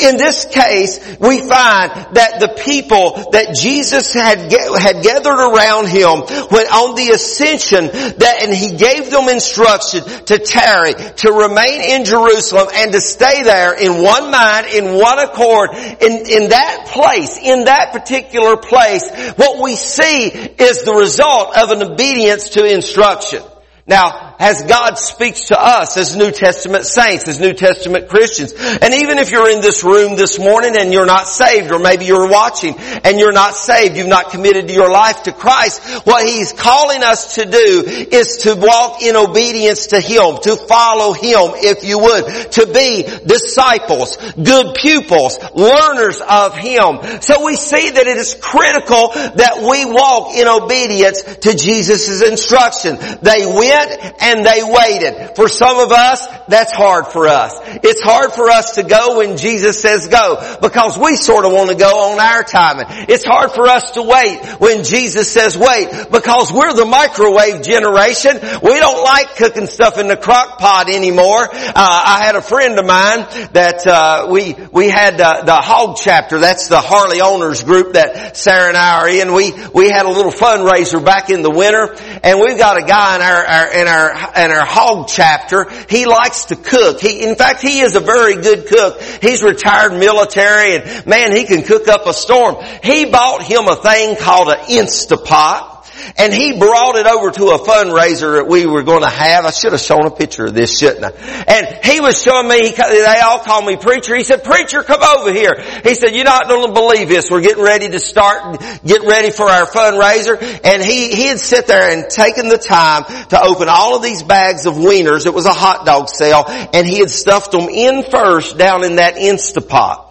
In 0.00 0.16
this 0.16 0.46
case, 0.46 0.98
we 1.18 1.38
find 1.38 1.90
that 2.14 2.40
the 2.40 2.54
people 2.64 3.30
that 3.32 3.54
Jesus 3.54 4.12
had, 4.12 4.52
had 4.52 5.02
gathered 5.02 5.40
around 5.40 5.88
him 5.88 6.20
when 6.48 6.66
on 6.66 6.94
the 6.94 7.10
ascension 7.10 7.86
that, 7.86 8.42
and 8.42 8.54
he 8.54 8.76
gave 8.76 9.10
them 9.10 9.28
instruction 9.28 10.02
to 10.26 10.38
tarry, 10.38 10.94
to 10.94 11.32
remain 11.32 11.80
in 11.82 12.04
Jerusalem 12.04 12.68
and 12.74 12.92
to 12.92 13.00
stay 13.00 13.42
there 13.42 13.74
in 13.74 14.02
one 14.02 14.30
mind, 14.30 14.66
in 14.66 14.98
one 14.98 15.18
accord, 15.18 15.70
in, 15.74 16.12
in 16.26 16.48
that 16.50 16.86
place, 16.88 17.38
in 17.38 17.64
that 17.64 17.92
particular 17.92 18.56
place, 18.56 19.08
what 19.36 19.62
we 19.62 19.76
see 19.76 20.28
is 20.28 20.84
the 20.84 20.94
result 20.94 21.56
of 21.56 21.70
an 21.70 21.82
obedience 21.82 22.50
to 22.50 22.64
instruction. 22.64 23.42
Now, 23.86 24.29
as 24.40 24.62
God 24.62 24.98
speaks 24.98 25.48
to 25.48 25.60
us 25.60 25.96
as 25.96 26.16
New 26.16 26.30
Testament 26.30 26.84
saints, 26.84 27.28
as 27.28 27.38
New 27.38 27.52
Testament 27.52 28.08
Christians, 28.08 28.52
and 28.54 28.94
even 28.94 29.18
if 29.18 29.30
you're 29.30 29.50
in 29.50 29.60
this 29.60 29.84
room 29.84 30.16
this 30.16 30.38
morning 30.38 30.76
and 30.76 30.92
you're 30.92 31.06
not 31.06 31.28
saved, 31.28 31.70
or 31.70 31.78
maybe 31.78 32.06
you're 32.06 32.28
watching 32.28 32.76
and 32.78 33.18
you're 33.18 33.32
not 33.32 33.54
saved, 33.54 33.96
you've 33.96 34.08
not 34.08 34.30
committed 34.30 34.70
your 34.70 34.90
life 34.90 35.24
to 35.24 35.32
Christ, 35.32 36.06
what 36.06 36.26
He's 36.26 36.52
calling 36.52 37.02
us 37.02 37.36
to 37.36 37.44
do 37.44 37.84
is 37.86 38.38
to 38.44 38.56
walk 38.56 39.02
in 39.02 39.16
obedience 39.16 39.88
to 39.88 40.00
Him, 40.00 40.38
to 40.42 40.56
follow 40.56 41.12
Him, 41.12 41.52
if 41.56 41.84
you 41.84 41.98
would, 41.98 42.52
to 42.52 42.66
be 42.66 43.02
disciples, 43.26 44.16
good 44.42 44.74
pupils, 44.74 45.38
learners 45.54 46.20
of 46.20 46.56
Him. 46.56 47.20
So 47.20 47.44
we 47.44 47.56
see 47.56 47.90
that 47.90 48.06
it 48.06 48.16
is 48.16 48.34
critical 48.40 49.08
that 49.10 49.58
we 49.58 49.84
walk 49.84 50.34
in 50.34 50.48
obedience 50.48 51.22
to 51.22 51.54
Jesus' 51.54 52.22
instruction. 52.22 52.96
They 53.22 53.44
went 53.46 53.70
went 53.70 54.22
and 54.30 54.46
they 54.46 54.62
waited. 54.62 55.36
For 55.36 55.48
some 55.48 55.78
of 55.78 55.90
us, 55.90 56.26
that's 56.48 56.72
hard 56.72 57.08
for 57.08 57.28
us. 57.28 57.54
It's 57.82 58.00
hard 58.00 58.32
for 58.32 58.50
us 58.50 58.76
to 58.76 58.82
go 58.82 59.18
when 59.18 59.36
Jesus 59.36 59.80
says 59.80 60.08
go 60.08 60.58
because 60.60 60.98
we 60.98 61.16
sort 61.16 61.44
of 61.44 61.52
want 61.52 61.70
to 61.70 61.76
go 61.76 62.12
on 62.12 62.20
our 62.20 62.42
timing. 62.42 62.86
It's 63.08 63.24
hard 63.24 63.52
for 63.52 63.66
us 63.66 63.92
to 63.92 64.02
wait 64.02 64.40
when 64.58 64.84
Jesus 64.84 65.30
says 65.32 65.56
wait 65.56 65.88
because 66.10 66.52
we're 66.52 66.72
the 66.72 66.84
microwave 66.84 67.62
generation. 67.62 68.34
We 68.62 68.78
don't 68.78 69.04
like 69.04 69.36
cooking 69.36 69.66
stuff 69.66 69.98
in 69.98 70.08
the 70.08 70.16
crock 70.16 70.58
pot 70.58 70.88
anymore. 70.88 71.48
Uh, 71.52 71.72
I 71.74 72.22
had 72.24 72.36
a 72.36 72.42
friend 72.42 72.78
of 72.78 72.86
mine 72.86 73.26
that 73.52 73.86
uh, 73.86 74.28
we 74.30 74.54
we 74.72 74.88
had 74.88 75.20
uh, 75.20 75.44
the 75.44 75.56
hog 75.56 75.96
chapter. 75.96 76.38
That's 76.38 76.68
the 76.68 76.80
Harley 76.80 77.20
owners 77.20 77.62
group 77.62 77.94
that 77.94 78.36
Sarah 78.36 78.68
and 78.68 78.76
I 78.76 79.00
are 79.00 79.08
in. 79.08 79.32
We 79.32 79.52
we 79.74 79.88
had 79.88 80.06
a 80.06 80.10
little 80.10 80.32
fundraiser 80.32 81.04
back 81.04 81.30
in 81.30 81.42
the 81.42 81.50
winter, 81.50 81.96
and 82.22 82.40
we've 82.40 82.58
got 82.58 82.76
a 82.76 82.86
guy 82.86 83.16
in 83.16 83.22
our, 83.22 83.44
our 83.44 83.72
in 83.72 83.88
our, 83.88 84.14
in 84.36 84.50
our 84.50 84.64
hog 84.64 85.08
chapter, 85.08 85.66
he 85.88 86.06
likes 86.06 86.46
to 86.46 86.56
cook. 86.56 87.00
He, 87.00 87.22
in 87.22 87.36
fact, 87.36 87.62
he 87.62 87.80
is 87.80 87.94
a 87.94 88.00
very 88.00 88.36
good 88.36 88.66
cook. 88.66 89.00
He's 89.00 89.42
retired 89.42 89.92
military 89.92 90.76
and 90.76 91.06
man, 91.06 91.34
he 91.34 91.44
can 91.44 91.62
cook 91.62 91.88
up 91.88 92.06
a 92.06 92.12
storm. 92.12 92.56
He 92.82 93.06
bought 93.06 93.42
him 93.42 93.66
a 93.68 93.76
thing 93.76 94.16
called 94.16 94.48
an 94.48 94.58
Instapot. 94.66 95.79
And 96.16 96.32
he 96.32 96.58
brought 96.58 96.96
it 96.96 97.06
over 97.06 97.30
to 97.30 97.50
a 97.50 97.58
fundraiser 97.58 98.36
that 98.36 98.46
we 98.48 98.66
were 98.66 98.82
going 98.82 99.02
to 99.02 99.08
have. 99.08 99.44
I 99.44 99.50
should 99.50 99.72
have 99.72 99.80
shown 99.80 100.06
a 100.06 100.10
picture 100.10 100.46
of 100.46 100.54
this, 100.54 100.78
shouldn't 100.78 101.04
I? 101.04 101.10
And 101.46 101.84
he 101.84 102.00
was 102.00 102.20
showing 102.20 102.48
me, 102.48 102.68
he, 102.68 102.72
they 102.72 103.20
all 103.22 103.40
call 103.40 103.62
me 103.62 103.76
preacher. 103.76 104.14
He 104.14 104.24
said, 104.24 104.44
preacher, 104.44 104.82
come 104.82 105.02
over 105.02 105.32
here. 105.32 105.54
He 105.82 105.94
said, 105.94 106.14
you're 106.14 106.24
not 106.24 106.48
going 106.48 106.66
to 106.66 106.72
believe 106.72 107.08
this. 107.08 107.30
We're 107.30 107.42
getting 107.42 107.62
ready 107.62 107.88
to 107.90 107.98
start, 107.98 108.60
get 108.84 109.02
ready 109.02 109.30
for 109.30 109.48
our 109.48 109.66
fundraiser. 109.66 110.40
And 110.64 110.82
he, 110.82 111.14
he 111.14 111.26
had 111.26 111.38
sit 111.38 111.66
there 111.66 111.96
and 111.96 112.10
taken 112.10 112.48
the 112.48 112.58
time 112.58 113.04
to 113.28 113.42
open 113.42 113.68
all 113.68 113.96
of 113.96 114.02
these 114.02 114.22
bags 114.22 114.66
of 114.66 114.74
wieners. 114.74 115.26
It 115.26 115.34
was 115.34 115.46
a 115.46 115.52
hot 115.52 115.86
dog 115.86 116.08
sale. 116.08 116.44
And 116.46 116.86
he 116.86 116.98
had 116.98 117.10
stuffed 117.10 117.52
them 117.52 117.68
in 117.68 118.02
first 118.02 118.58
down 118.58 118.84
in 118.84 118.96
that 118.96 119.16
Instapot. 119.16 120.09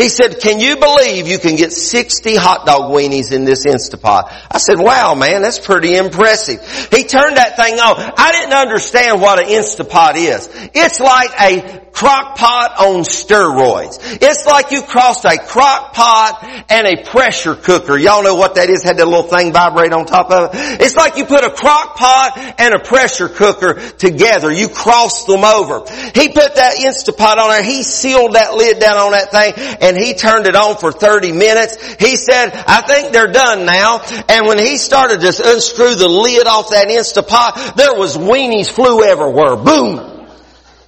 He 0.00 0.08
said, 0.08 0.40
can 0.40 0.60
you 0.60 0.76
believe 0.76 1.28
you 1.28 1.38
can 1.38 1.56
get 1.56 1.72
60 1.72 2.34
hot 2.36 2.64
dog 2.64 2.90
weenies 2.90 3.32
in 3.32 3.44
this 3.44 3.66
Instapot? 3.66 4.32
I 4.50 4.56
said, 4.56 4.78
wow 4.78 5.14
man, 5.14 5.42
that's 5.42 5.58
pretty 5.58 5.94
impressive. 5.94 6.60
He 6.90 7.04
turned 7.04 7.36
that 7.36 7.56
thing 7.56 7.74
on. 7.74 8.14
I 8.16 8.32
didn't 8.32 8.54
understand 8.54 9.20
what 9.20 9.38
an 9.38 9.46
Instapot 9.46 10.16
is. 10.16 10.48
It's 10.72 11.00
like 11.00 11.30
a 11.38 11.90
crock 11.92 12.36
pot 12.36 12.78
on 12.78 13.02
steroids. 13.02 13.98
It's 14.22 14.46
like 14.46 14.70
you 14.70 14.80
crossed 14.80 15.26
a 15.26 15.36
crock 15.36 15.92
pot 15.92 16.64
and 16.70 16.86
a 16.86 17.04
pressure 17.04 17.54
cooker. 17.54 17.98
Y'all 17.98 18.22
know 18.22 18.36
what 18.36 18.54
that 18.54 18.70
is? 18.70 18.82
Had 18.82 18.96
that 18.96 19.06
little 19.06 19.24
thing 19.24 19.52
vibrate 19.52 19.92
on 19.92 20.06
top 20.06 20.30
of 20.30 20.54
it. 20.54 20.80
It's 20.80 20.96
like 20.96 21.16
you 21.16 21.26
put 21.26 21.44
a 21.44 21.50
crock 21.50 21.96
pot 21.96 22.54
and 22.58 22.74
a 22.74 22.78
pressure 22.78 23.28
cooker 23.28 23.74
together. 23.74 24.50
You 24.50 24.68
cross 24.68 25.26
them 25.26 25.44
over. 25.44 25.80
He 26.14 26.28
put 26.28 26.54
that 26.54 26.76
Instapot 26.80 27.36
on 27.36 27.50
there. 27.50 27.62
He 27.62 27.82
sealed 27.82 28.32
that 28.32 28.54
lid 28.54 28.78
down 28.78 28.96
on 28.96 29.12
that 29.12 29.30
thing 29.30 29.52
and 29.90 29.98
he 29.98 30.14
turned 30.14 30.46
it 30.46 30.54
on 30.54 30.76
for 30.76 30.92
30 30.92 31.32
minutes. 31.32 31.76
He 31.96 32.16
said, 32.16 32.50
I 32.54 32.82
think 32.82 33.12
they're 33.12 33.32
done 33.32 33.66
now. 33.66 34.02
And 34.28 34.46
when 34.46 34.58
he 34.58 34.78
started 34.78 35.20
to 35.20 35.26
unscrew 35.26 35.94
the 35.96 36.08
lid 36.08 36.46
off 36.46 36.70
that 36.70 36.88
Instapot, 36.88 37.74
there 37.74 37.94
was 37.94 38.16
weenies 38.16 38.70
flew 38.70 39.02
everywhere. 39.02 39.56
Boom! 39.56 40.19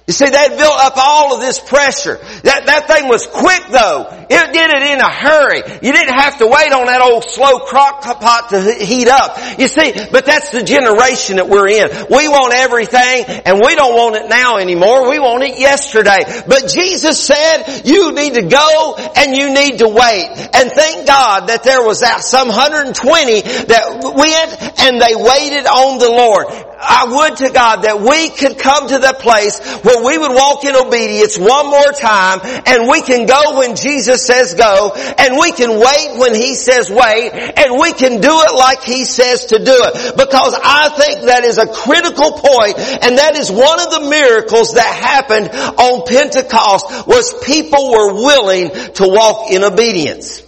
You 0.05 0.11
see, 0.13 0.25
they 0.25 0.49
built 0.49 0.79
up 0.79 0.97
all 0.97 1.33
of 1.33 1.39
this 1.39 1.59
pressure. 1.59 2.17
That, 2.43 2.65
that 2.65 2.87
thing 2.87 3.07
was 3.07 3.25
quick 3.25 3.63
though. 3.71 4.27
It 4.29 4.51
did 4.51 4.69
it 4.69 4.83
in 4.83 4.99
a 4.99 5.09
hurry. 5.09 5.63
You 5.81 5.93
didn't 5.93 6.19
have 6.19 6.39
to 6.39 6.47
wait 6.47 6.73
on 6.73 6.87
that 6.87 6.99
old 6.99 7.23
slow 7.23 7.59
crock 7.59 8.01
pot 8.01 8.49
to 8.49 8.59
heat 8.83 9.07
up. 9.07 9.39
You 9.57 9.69
see, 9.69 9.93
but 10.11 10.25
that's 10.25 10.51
the 10.51 10.61
generation 10.61 11.37
that 11.37 11.47
we're 11.47 11.69
in. 11.69 11.87
We 12.11 12.27
want 12.27 12.53
everything 12.53 13.23
and 13.47 13.61
we 13.63 13.75
don't 13.75 13.95
want 13.95 14.17
it 14.17 14.27
now 14.27 14.57
anymore. 14.57 15.09
We 15.09 15.19
want 15.19 15.43
it 15.43 15.57
yesterday. 15.57 16.27
But 16.47 16.67
Jesus 16.67 17.23
said, 17.23 17.83
you 17.85 18.11
need 18.11 18.33
to 18.33 18.43
go 18.43 18.95
and 19.15 19.37
you 19.37 19.53
need 19.53 19.79
to 19.79 19.87
wait. 19.87 20.27
And 20.51 20.67
thank 20.69 21.07
God 21.07 21.47
that 21.47 21.63
there 21.63 21.81
was 21.81 22.01
that 22.01 22.23
some 22.23 22.49
120 22.49 22.91
that 22.91 24.03
went 24.03 24.51
and 24.83 24.99
they 24.99 25.15
waited 25.15 25.63
on 25.63 25.99
the 25.99 26.11
Lord. 26.11 26.72
I 26.83 27.05
would 27.09 27.37
to 27.37 27.49
God 27.51 27.83
that 27.83 27.99
we 27.99 28.29
could 28.29 28.59
come 28.59 28.87
to 28.89 28.99
that 28.99 29.19
place 29.19 29.59
where 29.83 30.03
we 30.03 30.17
would 30.17 30.31
walk 30.31 30.63
in 30.65 30.75
obedience 30.75 31.37
one 31.37 31.67
more 31.67 31.91
time 31.91 32.39
and 32.43 32.89
we 32.89 33.01
can 33.01 33.25
go 33.25 33.59
when 33.59 33.75
Jesus 33.75 34.25
says 34.25 34.55
go 34.55 34.93
and 34.93 35.37
we 35.37 35.51
can 35.51 35.79
wait 35.79 36.19
when 36.19 36.35
He 36.35 36.55
says 36.55 36.89
wait 36.89 37.31
and 37.33 37.79
we 37.79 37.93
can 37.93 38.21
do 38.21 38.33
it 38.43 38.53
like 38.55 38.83
He 38.83 39.05
says 39.05 39.45
to 39.45 39.59
do 39.59 39.75
it. 39.75 40.15
Because 40.17 40.53
I 40.53 40.89
think 40.89 41.25
that 41.27 41.43
is 41.43 41.57
a 41.57 41.67
critical 41.67 42.39
point 42.39 42.79
and 42.79 43.17
that 43.17 43.35
is 43.37 43.51
one 43.51 43.79
of 43.79 43.89
the 43.91 44.09
miracles 44.09 44.73
that 44.73 44.87
happened 44.87 45.49
on 45.49 46.05
Pentecost 46.07 47.07
was 47.07 47.33
people 47.43 47.91
were 47.91 48.13
willing 48.13 48.69
to 48.95 49.07
walk 49.07 49.51
in 49.51 49.63
obedience. 49.63 50.43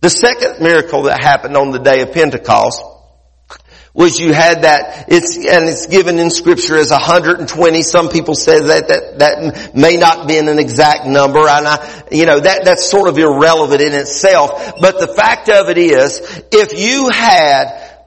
The 0.00 0.10
second 0.10 0.62
miracle 0.62 1.02
that 1.02 1.22
happened 1.22 1.56
on 1.56 1.72
the 1.72 1.78
day 1.78 2.00
of 2.00 2.12
Pentecost 2.12 2.82
was 3.92 4.20
you 4.20 4.32
had 4.32 4.62
that, 4.62 5.06
it's, 5.08 5.36
and 5.36 5.68
it's 5.68 5.86
given 5.86 6.18
in 6.18 6.30
scripture 6.30 6.76
as 6.76 6.90
120. 6.90 7.82
Some 7.82 8.08
people 8.08 8.34
say 8.34 8.60
that, 8.60 8.88
that, 8.88 9.18
that 9.18 9.74
may 9.74 9.96
not 9.96 10.28
be 10.28 10.38
an 10.38 10.48
exact 10.58 11.06
number, 11.06 11.40
and 11.40 11.66
I, 11.66 12.04
you 12.12 12.24
know, 12.24 12.38
that, 12.38 12.64
that's 12.64 12.88
sort 12.88 13.08
of 13.08 13.18
irrelevant 13.18 13.80
in 13.80 13.92
itself. 13.92 14.80
But 14.80 15.00
the 15.00 15.08
fact 15.08 15.48
of 15.48 15.68
it 15.70 15.78
is, 15.78 16.20
if 16.52 16.78
you 16.78 17.10
had, 17.10 17.98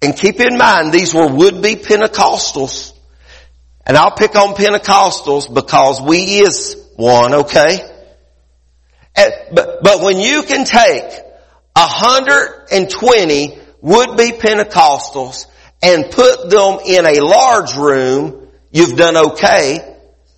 and 0.00 0.16
keep 0.16 0.40
in 0.40 0.56
mind, 0.56 0.92
these 0.92 1.12
were 1.12 1.28
would-be 1.28 1.76
Pentecostals, 1.76 2.94
and 3.84 3.98
I'll 3.98 4.12
pick 4.12 4.34
on 4.36 4.54
Pentecostals 4.54 5.52
because 5.52 6.00
we 6.00 6.40
is 6.40 6.82
one, 6.96 7.34
okay? 7.34 7.86
But, 9.14 9.82
but 9.82 10.02
when 10.02 10.18
you 10.18 10.44
can 10.44 10.64
take 10.64 11.04
120 11.74 13.59
would-be 13.82 14.32
Pentecostals 14.32 15.46
and 15.82 16.10
put 16.10 16.50
them 16.50 16.78
in 16.86 17.06
a 17.06 17.20
large 17.20 17.76
room, 17.76 18.48
you've 18.70 18.96
done 18.96 19.16
okay. 19.16 19.96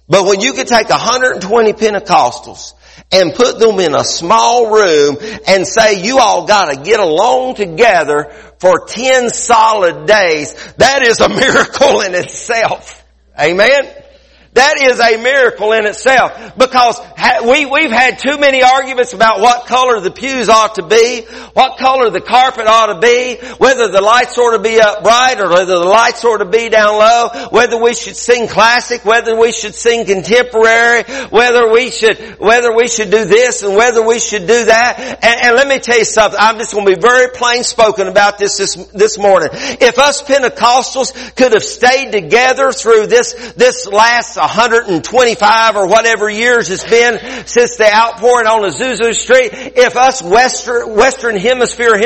But 0.09 0.27
when 0.27 0.41
you 0.41 0.53
could 0.53 0.67
take 0.67 0.89
120 0.89 1.73
Pentecostals 1.73 2.75
and 3.11 3.35
put 3.35 3.59
them 3.59 3.81
in 3.81 3.95
a 3.95 4.05
small 4.05 4.71
room 4.71 5.17
and 5.47 5.67
say 5.67 6.03
you 6.03 6.19
all 6.19 6.47
gotta 6.47 6.81
get 6.81 7.01
along 7.01 7.55
together 7.55 8.33
for 8.59 8.87
10 8.87 9.31
solid 9.31 10.07
days, 10.07 10.55
that 10.75 11.03
is 11.03 11.21
a 11.21 11.29
miracle 11.41 12.01
in 12.03 12.15
itself. 12.15 13.05
Amen? 13.39 14.02
That 14.55 14.83
is 14.83 15.01
a 15.01 15.17
miracle 15.17 15.73
in 15.73 15.87
itself 15.87 16.59
because 16.59 17.01
we, 17.49 17.65
we've 17.65 17.91
had 17.91 18.19
too 18.19 18.37
many 18.37 18.63
arguments 18.63 19.15
about 19.15 19.41
what 19.41 19.67
color 19.67 19.99
the 20.01 20.11
pews 20.11 20.51
ought 20.51 20.75
to 20.75 20.83
be, 20.83 21.23
what 21.55 21.79
color 21.79 22.11
the 22.11 22.21
carpet 22.21 22.67
ought 22.67 22.93
to 22.93 23.01
be, 23.01 23.37
whether 23.57 23.89
the 23.89 24.03
lights 24.03 24.37
ought 24.37 24.55
to 24.55 24.63
be 24.63 24.79
up 24.79 25.03
bright 25.03 25.41
or 25.41 25.49
whether 25.49 25.79
the 25.79 25.89
lights 25.89 26.23
ought 26.27 26.39
to 26.39 26.45
be 26.45 26.69
down 26.69 26.99
low, 26.99 27.49
whether 27.49 27.83
we 27.83 27.95
should 27.95 28.15
sing 28.15 28.47
classic, 28.47 29.07
whether 29.07 29.41
we 29.41 29.53
should 29.53 29.75
sing 29.75 30.05
contemporary, 30.05 31.05
whether 31.31 31.73
we 31.73 31.91
should, 31.91 32.19
whether 32.39 32.77
we 32.77 32.89
should 32.89 33.11
do 33.11 33.25
this 33.25 33.63
and 33.63 33.75
whether 33.75 34.07
we 34.07 34.19
should 34.19 34.47
do 34.47 34.67
that. 34.67 35.01
And, 35.23 35.47
and 35.47 35.57
let 35.57 35.67
me 35.67 35.79
tell 35.79 35.99
you 35.99 36.05
something. 36.05 36.39
I'm 36.39 36.59
just 36.59 36.75
going 36.75 36.85
to 36.85 36.95
be 36.95 37.01
very 37.01 37.31
plain 37.31 37.65
spoken 37.65 38.07
about 38.07 38.37
this, 38.37 38.59
this 38.59 38.75
this 38.93 39.17
morning. 39.17 39.49
If 39.53 39.99
us 39.99 40.23
Pentecostals 40.23 41.37
could 41.37 41.55
have 41.55 41.65
stayed 41.65 42.13
together 42.13 42.71
through 42.73 43.07
this, 43.07 43.33
this 43.57 43.87
last 43.87 44.42
125 44.43 45.77
or 45.77 45.87
whatever 45.87 46.29
years 46.29 46.69
it's 46.71 46.83
been 46.83 47.47
since 47.47 47.77
the 47.77 47.89
outpouring 47.89 48.49
on 48.49 48.69
Azusa 48.69 49.15
Street, 49.15 49.51
if 49.53 49.97
us 49.97 50.21
Western, 50.21 50.95
Western 50.97 51.37
Hemisphere 51.37 51.97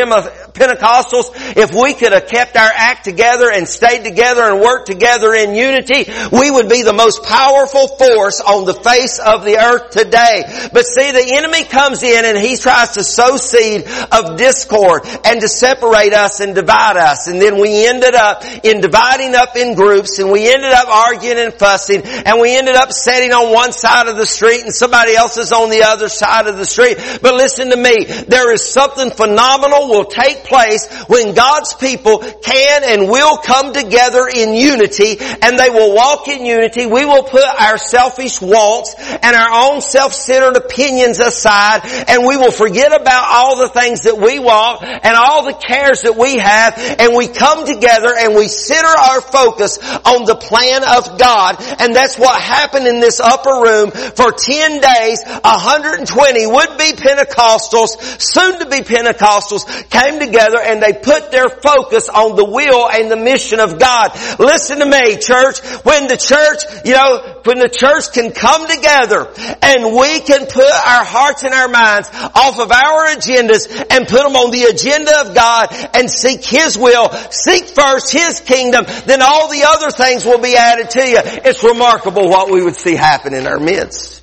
Pentecostals, 0.56 1.30
if 1.56 1.72
we 1.72 1.94
could 1.94 2.12
have 2.12 2.26
kept 2.26 2.56
our 2.56 2.70
act 2.75 3.04
together 3.04 3.50
and 3.52 3.68
stayed 3.68 4.04
together 4.04 4.42
and 4.42 4.60
worked 4.60 4.86
together 4.86 5.34
in 5.34 5.54
unity, 5.54 6.10
we 6.32 6.50
would 6.50 6.68
be 6.68 6.82
the 6.82 6.92
most 6.92 7.22
powerful 7.22 7.88
force 7.88 8.40
on 8.40 8.64
the 8.64 8.75
face 8.75 9.18
of 9.18 9.44
the 9.44 9.56
earth 9.56 9.90
today. 9.90 10.42
But 10.72 10.86
see, 10.86 11.12
the 11.12 11.36
enemy 11.36 11.64
comes 11.64 12.02
in 12.02 12.25
and 12.25 12.38
he 12.38 12.56
tries 12.56 12.92
to 12.92 13.04
sow 13.04 13.36
seed 13.36 13.86
of 14.10 14.36
discord 14.36 15.02
and 15.25 15.40
to 15.40 15.48
separate 15.48 16.12
us 16.12 16.40
and 16.40 16.54
divide 16.54 16.96
us. 16.96 17.28
And 17.28 17.40
then 17.40 17.60
we 17.60 17.86
ended 17.86 18.14
up 18.14 18.42
in 18.64 18.80
dividing 18.80 19.34
up 19.34 19.56
in 19.56 19.75
groups 19.75 20.18
and 20.18 20.30
we 20.30 20.48
ended 20.48 20.72
up 20.72 20.88
arguing 20.88 21.38
and 21.38 21.54
fussing 21.54 22.02
and 22.02 22.40
we 22.40 22.56
ended 22.56 22.76
up 22.76 22.92
sitting 22.92 23.32
on 23.32 23.52
one 23.52 23.72
side 23.72 24.08
of 24.08 24.16
the 24.16 24.26
street 24.26 24.62
and 24.62 24.75
somebody 24.75 25.14
else 25.14 25.36
is 25.36 25.52
on 25.52 25.70
the 25.70 25.82
other 25.82 26.08
side 26.08 26.46
of 26.46 26.56
the 26.56 26.64
street. 26.64 26.96
But 27.20 27.34
listen 27.34 27.70
to 27.70 27.76
me, 27.76 28.04
there 28.04 28.52
is 28.52 28.64
something 28.64 29.10
phenomenal 29.10 29.88
will 29.88 30.04
take 30.04 30.46
place 30.47 30.87
when 31.09 31.35
God's 31.35 31.75
people 31.75 32.19
can 32.19 32.83
and 32.85 33.11
will 33.11 33.38
come 33.38 33.73
together 33.73 34.29
in 34.33 34.55
unity 34.55 35.17
and 35.19 35.59
they 35.59 35.71
will 35.71 35.95
walk 35.95 36.29
in 36.29 36.47
unity. 36.47 36.87
We 36.87 37.05
will 37.05 37.25
put 37.25 37.45
our 37.45 37.79
selfish 37.79 38.41
wants 38.41 38.95
and 38.97 39.37
our 39.37 39.73
own 39.73 39.81
self-centered 39.81 40.57
opinions 40.57 41.19
aside 41.19 41.83
and 42.09 42.26
we 42.26 42.37
will 42.37 42.53
forget 42.53 42.93
about 42.93 43.25
all 43.29 43.59
the 43.59 43.69
things 43.69 44.03
that 44.03 44.19
we 44.19 44.38
want 44.38 44.83
and 44.85 45.17
all 45.17 45.45
the 45.45 45.55
cares 45.55 46.03
that 46.03 46.17
we 46.17 46.38
have 46.38 46.75
and 46.76 47.17
we 47.17 47.29
come 47.29 47.67
together 47.67 48.15
and 48.17 48.35
we 48.35 48.49
center 48.49 48.87
our 48.87 49.21
focus 49.21 49.79
on 50.07 50.25
the 50.25 50.37
plan 50.37 50.83
of 50.85 51.19
God 51.19 51.57
and 51.81 51.95
that's 51.95 52.19
what 52.19 52.41
happened 52.41 52.87
in 52.87 53.00
this 53.00 53.21
upper 53.21 53.50
room 53.50 53.91
for 53.91 54.31
10 54.31 54.81
days 54.81 55.19
120 55.26 56.47
would 56.47 56.79
be 56.79 56.93
Pentecostals 56.93 57.99
soon 58.21 58.59
to 58.61 58.67
be 58.67 58.83
Pentecostals 58.83 59.67
came 59.91 60.21
together 60.21 60.36
and 60.37 60.83
they 60.83 60.93
put 60.93 61.31
their 61.31 61.49
focus 61.49 62.09
on 62.09 62.37
the 62.37 62.45
will 62.45 62.88
and 62.88 63.11
the 63.11 63.16
mission 63.16 63.61
of 63.61 63.78
God 63.78 64.12
listen 64.38 64.78
to 64.78 64.87
me 64.87 65.16
church 65.16 65.61
when 65.85 66.09
the 66.09 66.16
church 66.16 66.64
you 66.85 66.93
know 66.93 67.40
when 67.45 67.59
the 67.59 67.69
church 67.69 68.12
can 68.12 68.33
come 68.33 68.66
together 68.69 69.31
and 69.62 69.97
we 69.97 70.21
can 70.21 70.47
put 70.47 70.64
our 70.64 71.05
hearts 71.05 71.45
and 71.45 71.55
our 71.55 71.69
minds 71.69 72.09
off 72.35 72.59
of 72.61 72.71
our 72.71 73.07
agendas 73.14 73.66
and 73.90 74.07
put 74.09 74.23
them 74.23 74.37
on 74.37 74.50
the 74.50 74.64
agenda 74.64 75.21
of 75.21 75.35
God 75.35 75.69
and 75.95 76.11
seek 76.11 76.45
His 76.45 76.76
will, 76.76 77.11
seek 77.31 77.66
first 77.66 78.12
His 78.12 78.40
kingdom, 78.40 78.85
then 79.07 79.23
all 79.23 79.49
the 79.49 79.64
other 79.66 79.90
things 79.90 80.25
will 80.25 80.40
be 80.40 80.57
added 80.57 80.90
to 80.90 81.00
you. 81.00 81.21
It's 81.23 81.62
remarkable 81.62 82.28
what 82.28 82.50
we 82.50 82.62
would 82.62 82.76
see 82.76 82.95
happen 82.95 83.35
in 83.35 83.47
our 83.47 83.59
midst. 83.59 84.23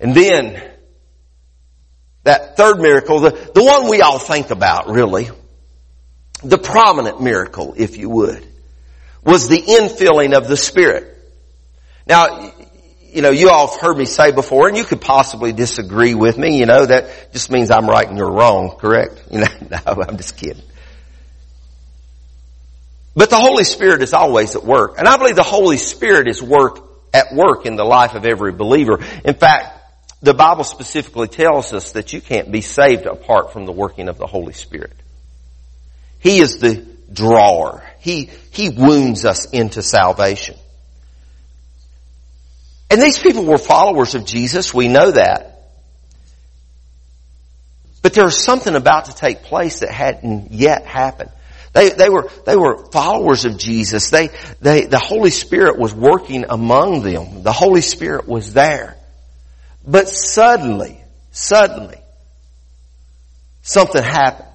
And 0.00 0.14
then, 0.14 0.73
that 2.24 2.56
third 2.56 2.80
miracle, 2.80 3.20
the, 3.20 3.30
the 3.30 3.62
one 3.62 3.88
we 3.88 4.00
all 4.00 4.18
think 4.18 4.50
about 4.50 4.88
really, 4.88 5.28
the 6.42 6.58
prominent 6.58 7.22
miracle, 7.22 7.74
if 7.76 7.96
you 7.96 8.10
would, 8.10 8.46
was 9.22 9.48
the 9.48 9.60
infilling 9.60 10.36
of 10.36 10.48
the 10.48 10.56
Spirit. 10.56 11.10
Now, 12.06 12.52
you 13.14 13.22
know, 13.22 13.30
you 13.30 13.48
all 13.50 13.68
have 13.68 13.80
heard 13.80 13.96
me 13.96 14.06
say 14.06 14.32
before, 14.32 14.68
and 14.68 14.76
you 14.76 14.84
could 14.84 15.00
possibly 15.00 15.52
disagree 15.52 16.14
with 16.14 16.36
me, 16.36 16.58
you 16.58 16.66
know, 16.66 16.84
that 16.84 17.32
just 17.32 17.50
means 17.50 17.70
I'm 17.70 17.88
right 17.88 18.08
and 18.08 18.18
you're 18.18 18.30
wrong, 18.30 18.76
correct? 18.78 19.22
You 19.30 19.40
know, 19.40 19.46
no, 19.70 20.02
I'm 20.02 20.16
just 20.16 20.36
kidding. 20.36 20.62
But 23.16 23.30
the 23.30 23.38
Holy 23.38 23.64
Spirit 23.64 24.02
is 24.02 24.12
always 24.12 24.56
at 24.56 24.64
work. 24.64 24.98
And 24.98 25.06
I 25.06 25.16
believe 25.16 25.36
the 25.36 25.42
Holy 25.42 25.76
Spirit 25.76 26.26
is 26.26 26.42
work, 26.42 26.78
at 27.12 27.32
work 27.32 27.64
in 27.64 27.76
the 27.76 27.84
life 27.84 28.14
of 28.14 28.24
every 28.26 28.52
believer. 28.52 28.98
In 29.24 29.34
fact, 29.34 29.73
the 30.24 30.34
Bible 30.34 30.64
specifically 30.64 31.28
tells 31.28 31.74
us 31.74 31.92
that 31.92 32.14
you 32.14 32.20
can't 32.20 32.50
be 32.50 32.62
saved 32.62 33.04
apart 33.04 33.52
from 33.52 33.66
the 33.66 33.72
working 33.72 34.08
of 34.08 34.16
the 34.16 34.26
Holy 34.26 34.54
Spirit. 34.54 34.94
He 36.18 36.38
is 36.38 36.56
the 36.56 36.86
drawer. 37.12 37.84
He, 38.00 38.30
He 38.50 38.70
wounds 38.70 39.26
us 39.26 39.50
into 39.50 39.82
salvation. 39.82 40.56
And 42.90 43.02
these 43.02 43.18
people 43.18 43.44
were 43.44 43.58
followers 43.58 44.14
of 44.14 44.24
Jesus. 44.24 44.72
We 44.72 44.88
know 44.88 45.10
that. 45.10 45.50
But 48.00 48.14
there 48.14 48.24
was 48.24 48.42
something 48.42 48.74
about 48.74 49.06
to 49.06 49.14
take 49.14 49.42
place 49.42 49.80
that 49.80 49.90
hadn't 49.90 50.52
yet 50.52 50.86
happened. 50.86 51.30
They, 51.74 51.90
they 51.90 52.08
were, 52.08 52.30
they 52.46 52.56
were 52.56 52.86
followers 52.92 53.44
of 53.44 53.58
Jesus. 53.58 54.08
They, 54.08 54.30
they, 54.60 54.86
the 54.86 54.98
Holy 54.98 55.30
Spirit 55.30 55.78
was 55.78 55.94
working 55.94 56.46
among 56.48 57.02
them. 57.02 57.42
The 57.42 57.52
Holy 57.52 57.80
Spirit 57.82 58.26
was 58.26 58.54
there. 58.54 58.96
But 59.86 60.08
suddenly, 60.08 61.00
suddenly, 61.30 61.98
something 63.62 64.02
happened. 64.02 64.48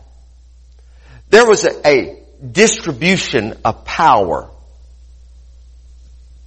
There 1.29 1.45
was 1.45 1.65
a, 1.65 1.87
a 1.87 2.23
distribution 2.51 3.55
of 3.63 3.85
power 3.85 4.49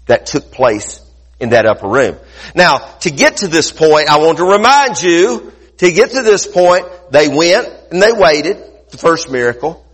that 0.07 0.27
took 0.27 0.51
place 0.51 1.01
in 1.39 1.51
that 1.51 1.67
upper 1.67 1.89
room. 1.89 2.17
Now, 2.55 2.79
to 3.01 3.11
get 3.11 3.39
to 3.39 3.49
this 3.49 3.71
point, 3.71 4.09
I 4.09 4.19
want 4.19 4.39
to 4.39 4.45
remind 4.45 5.01
you, 5.01 5.53
to 5.79 5.93
get 5.93 6.11
to 6.11 6.23
this 6.23 6.47
point, 6.47 6.87
they 7.11 7.29
went 7.29 7.69
and 7.91 8.03
they 8.03 8.13
waited, 8.13 8.57
the 8.91 8.99
first 8.99 9.31
miracle. 9.31 9.85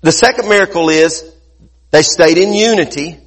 The 0.00 0.12
second 0.12 0.48
miracle 0.48 0.88
is 0.88 1.24
they 1.90 2.02
stayed 2.02 2.38
in 2.38 2.52
unity. 2.52 3.18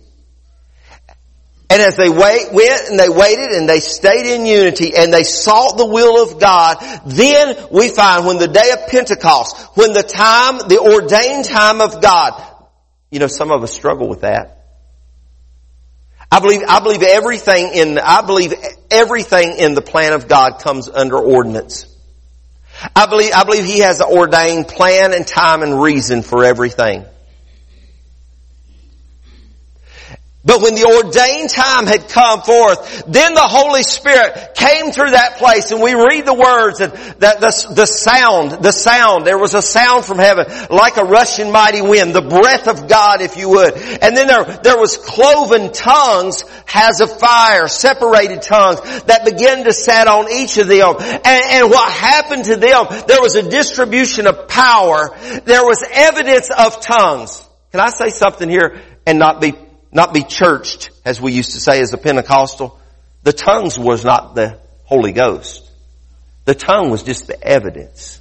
And 1.71 1.81
as 1.81 1.95
they 1.95 2.09
wait, 2.09 2.51
went 2.51 2.89
and 2.89 2.99
they 2.99 3.07
waited 3.07 3.51
and 3.51 3.69
they 3.69 3.79
stayed 3.79 4.25
in 4.25 4.45
unity 4.45 4.93
and 4.93 5.13
they 5.13 5.23
sought 5.23 5.77
the 5.77 5.85
will 5.85 6.21
of 6.21 6.37
God, 6.37 6.75
then 7.05 7.55
we 7.71 7.87
find 7.87 8.25
when 8.25 8.39
the 8.39 8.49
day 8.49 8.71
of 8.71 8.89
Pentecost, 8.89 9.57
when 9.77 9.93
the 9.93 10.03
time, 10.03 10.57
the 10.67 10.79
ordained 10.79 11.45
time 11.45 11.79
of 11.79 12.01
God, 12.01 12.43
you 13.09 13.19
know, 13.19 13.27
some 13.27 13.53
of 13.53 13.63
us 13.63 13.71
struggle 13.71 14.09
with 14.09 14.19
that. 14.19 14.65
I 16.29 16.41
believe, 16.41 16.63
I 16.67 16.81
believe 16.81 17.03
everything 17.03 17.69
in, 17.73 17.97
I 17.99 18.21
believe 18.21 18.53
everything 18.89 19.55
in 19.57 19.73
the 19.73 19.81
plan 19.81 20.11
of 20.11 20.27
God 20.27 20.59
comes 20.59 20.89
under 20.89 21.19
ordinance. 21.19 21.85
I 22.93 23.05
believe, 23.05 23.31
I 23.33 23.45
believe 23.45 23.63
He 23.63 23.79
has 23.79 24.01
an 24.01 24.07
ordained 24.07 24.67
plan 24.67 25.13
and 25.13 25.25
time 25.25 25.63
and 25.63 25.81
reason 25.81 26.21
for 26.21 26.43
everything. 26.43 27.05
But 30.43 30.61
when 30.61 30.73
the 30.73 30.85
ordained 30.85 31.51
time 31.51 31.85
had 31.85 32.09
come 32.09 32.41
forth, 32.41 33.03
then 33.05 33.35
the 33.35 33.45
Holy 33.45 33.83
Spirit 33.83 34.55
came 34.55 34.91
through 34.91 35.11
that 35.11 35.37
place 35.37 35.69
and 35.69 35.83
we 35.83 35.93
read 35.93 36.25
the 36.25 36.33
words 36.33 36.79
and 36.79 36.91
that 37.19 37.39
the, 37.39 37.73
the 37.75 37.85
sound, 37.85 38.63
the 38.63 38.71
sound, 38.71 39.27
there 39.27 39.37
was 39.37 39.53
a 39.53 39.61
sound 39.61 40.03
from 40.03 40.17
heaven 40.17 40.47
like 40.71 40.97
a 40.97 41.03
rushing 41.03 41.51
mighty 41.51 41.83
wind, 41.83 42.15
the 42.15 42.23
breath 42.23 42.67
of 42.67 42.89
God 42.89 43.21
if 43.21 43.37
you 43.37 43.49
would. 43.49 43.75
And 43.75 44.17
then 44.17 44.25
there, 44.25 44.43
there 44.63 44.79
was 44.79 44.97
cloven 44.97 45.71
tongues 45.73 46.43
as 46.73 47.01
of 47.01 47.19
fire, 47.19 47.67
separated 47.67 48.41
tongues 48.41 48.81
that 49.03 49.23
began 49.25 49.65
to 49.65 49.73
set 49.73 50.07
on 50.07 50.25
each 50.31 50.57
of 50.57 50.67
them. 50.67 50.95
And, 50.99 51.25
and 51.25 51.69
what 51.69 51.91
happened 51.93 52.45
to 52.45 52.55
them, 52.55 52.87
there 53.07 53.21
was 53.21 53.35
a 53.35 53.47
distribution 53.47 54.25
of 54.25 54.47
power. 54.47 55.15
There 55.45 55.63
was 55.63 55.85
evidence 55.91 56.49
of 56.49 56.81
tongues. 56.81 57.47
Can 57.69 57.79
I 57.79 57.91
say 57.91 58.09
something 58.09 58.49
here 58.49 58.81
and 59.05 59.19
not 59.19 59.39
be 59.39 59.53
not 59.91 60.13
be 60.13 60.23
churched, 60.23 60.89
as 61.03 61.19
we 61.19 61.33
used 61.33 61.51
to 61.51 61.59
say 61.59 61.81
as 61.81 61.93
a 61.93 61.97
Pentecostal. 61.97 62.79
The 63.23 63.33
tongues 63.33 63.77
was 63.77 64.03
not 64.03 64.35
the 64.35 64.59
Holy 64.85 65.11
Ghost. 65.11 65.69
The 66.45 66.55
tongue 66.55 66.89
was 66.89 67.03
just 67.03 67.27
the 67.27 67.41
evidence 67.41 68.19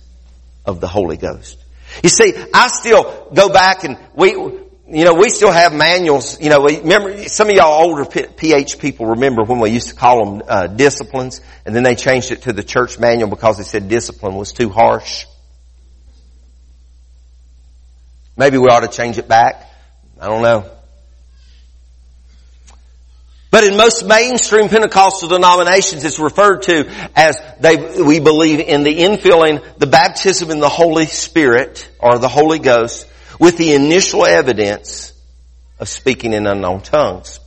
of 0.66 0.80
the 0.80 0.88
Holy 0.88 1.16
Ghost. 1.16 1.58
You 2.02 2.08
see, 2.08 2.34
I 2.52 2.68
still 2.68 3.28
go 3.32 3.48
back 3.48 3.84
and 3.84 3.98
we, 4.14 4.30
you 4.30 5.04
know, 5.04 5.14
we 5.14 5.30
still 5.30 5.50
have 5.50 5.72
manuals. 5.72 6.40
You 6.40 6.50
know, 6.50 6.64
remember 6.64 7.28
some 7.28 7.48
of 7.48 7.56
y'all 7.56 7.82
older 7.82 8.04
PH 8.04 8.78
people 8.78 9.06
remember 9.06 9.42
when 9.42 9.58
we 9.58 9.70
used 9.70 9.88
to 9.88 9.94
call 9.94 10.24
them 10.24 10.42
uh, 10.46 10.66
disciplines, 10.66 11.40
and 11.64 11.74
then 11.74 11.82
they 11.82 11.94
changed 11.94 12.30
it 12.30 12.42
to 12.42 12.52
the 12.52 12.62
church 12.62 12.98
manual 12.98 13.28
because 13.28 13.58
they 13.58 13.64
said 13.64 13.88
discipline 13.88 14.36
was 14.36 14.52
too 14.52 14.68
harsh. 14.68 15.26
Maybe 18.36 18.58
we 18.58 18.68
ought 18.68 18.80
to 18.80 18.88
change 18.88 19.18
it 19.18 19.28
back. 19.28 19.68
I 20.20 20.26
don't 20.26 20.42
know. 20.42 20.70
But 23.60 23.68
in 23.68 23.76
most 23.76 24.06
mainstream 24.06 24.70
Pentecostal 24.70 25.28
denominations, 25.28 26.02
it's 26.02 26.18
referred 26.18 26.62
to 26.62 26.90
as 27.14 27.36
they, 27.60 27.76
we 28.02 28.18
believe 28.18 28.58
in 28.58 28.84
the 28.84 29.00
infilling, 29.00 29.62
the 29.76 29.86
baptism 29.86 30.50
in 30.50 30.60
the 30.60 30.68
Holy 30.70 31.04
Spirit 31.04 31.86
or 31.98 32.18
the 32.18 32.26
Holy 32.26 32.58
Ghost 32.58 33.06
with 33.38 33.58
the 33.58 33.74
initial 33.74 34.24
evidence 34.24 35.12
of 35.78 35.90
speaking 35.90 36.32
in 36.32 36.46
unknown 36.46 36.80
tongues. 36.80 37.39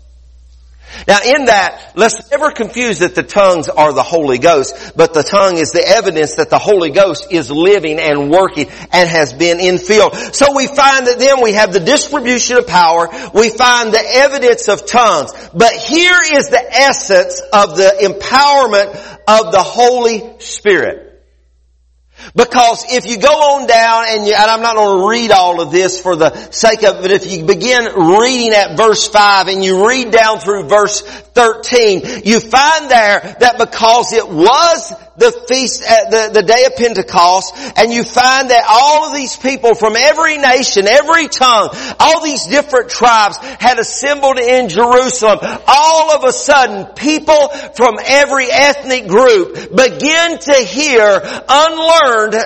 Now 1.08 1.20
in 1.24 1.46
that, 1.46 1.94
let's 1.96 2.30
never 2.32 2.52
confuse 2.52 3.00
that 3.00 3.16
the 3.16 3.24
tongues 3.24 3.70
are 3.70 3.94
the 3.94 4.04
Holy 4.04 4.38
Ghost, 4.38 4.94
but 4.96 5.14
the 5.14 5.24
tongue 5.24 5.58
is 5.58 5.72
the 5.72 5.86
evidence 5.86 6.36
that 6.36 6.50
the 6.50 6.60
Holy 6.60 6.92
Ghost 6.92 7.32
is 7.32 7.52
living 7.52 8.00
and 8.00 8.30
working 8.30 8.70
and 8.92 9.10
has 9.10 9.34
been 9.34 9.58
infilled. 9.58 10.34
So 10.34 10.56
we 10.56 10.68
find 10.68 11.08
that 11.08 11.20
then 11.20 11.42
we 11.42 11.54
have 11.54 11.74
the 11.74 11.80
distribution 11.80 12.58
of 12.58 12.68
power, 12.68 13.10
we 13.34 13.50
find 13.50 13.94
the 13.94 14.04
evidence 14.04 14.68
of 14.68 14.86
tongues, 14.86 15.32
but 15.54 15.72
here 15.74 16.20
is 16.34 16.50
the 16.50 16.64
essence 16.72 17.42
of 17.52 17.78
the 17.78 17.94
empowerment 18.02 18.94
of 19.28 19.52
the 19.52 19.64
Holy 19.64 20.40
Spirit. 20.40 21.13
Because 22.36 22.86
if 22.90 23.06
you 23.06 23.18
go 23.18 23.30
on 23.30 23.68
down 23.68 24.06
and, 24.08 24.28
you, 24.28 24.34
and 24.34 24.50
I'm 24.50 24.62
not 24.62 24.76
going 24.76 25.00
to 25.00 25.08
read 25.08 25.32
all 25.32 25.62
of 25.62 25.72
this 25.72 26.00
for 26.00 26.16
the 26.16 26.34
sake 26.52 26.84
of 26.84 26.98
it, 26.98 27.02
but 27.02 27.12
if 27.12 27.32
you 27.32 27.46
begin 27.46 27.86
reading 27.96 28.54
at 28.54 28.78
verse 28.78 29.08
5 29.08 29.48
and 29.48 29.64
you 29.64 29.88
read 29.88 30.12
down 30.12 30.40
through 30.40 30.64
verse 30.64 31.02
13, 31.02 32.22
you 32.26 32.40
find 32.40 32.90
there 32.90 33.36
that 33.40 33.58
because 33.58 34.14
it 34.14 34.28
was 34.28 34.94
the 35.16 35.32
feast, 35.48 35.84
uh, 35.84 36.10
the, 36.10 36.42
the 36.42 36.42
day 36.42 36.66
of 36.66 36.76
Pentecost, 36.76 37.54
and 37.78 37.94
you 37.94 38.04
find 38.04 38.50
that 38.50 38.66
all 38.68 39.08
of 39.08 39.16
these 39.16 39.36
people 39.38 39.76
from 39.76 39.96
every 39.96 40.38
nation, 40.38 40.88
every 40.88 41.28
tongue, 41.28 41.70
all 42.00 42.24
these 42.24 42.48
different 42.48 42.90
tribes 42.90 43.38
had 43.38 43.78
assembled 43.78 44.40
in 44.40 44.70
Jerusalem. 44.70 45.40
All 45.68 46.12
of 46.12 46.24
a 46.24 46.34
sudden, 46.34 46.86
people 46.96 47.50
from 47.76 47.98
every 48.04 48.48
ethnic 48.50 49.08
group 49.08 49.76
begin 49.76 50.40
to 50.40 50.54
hear 50.54 51.22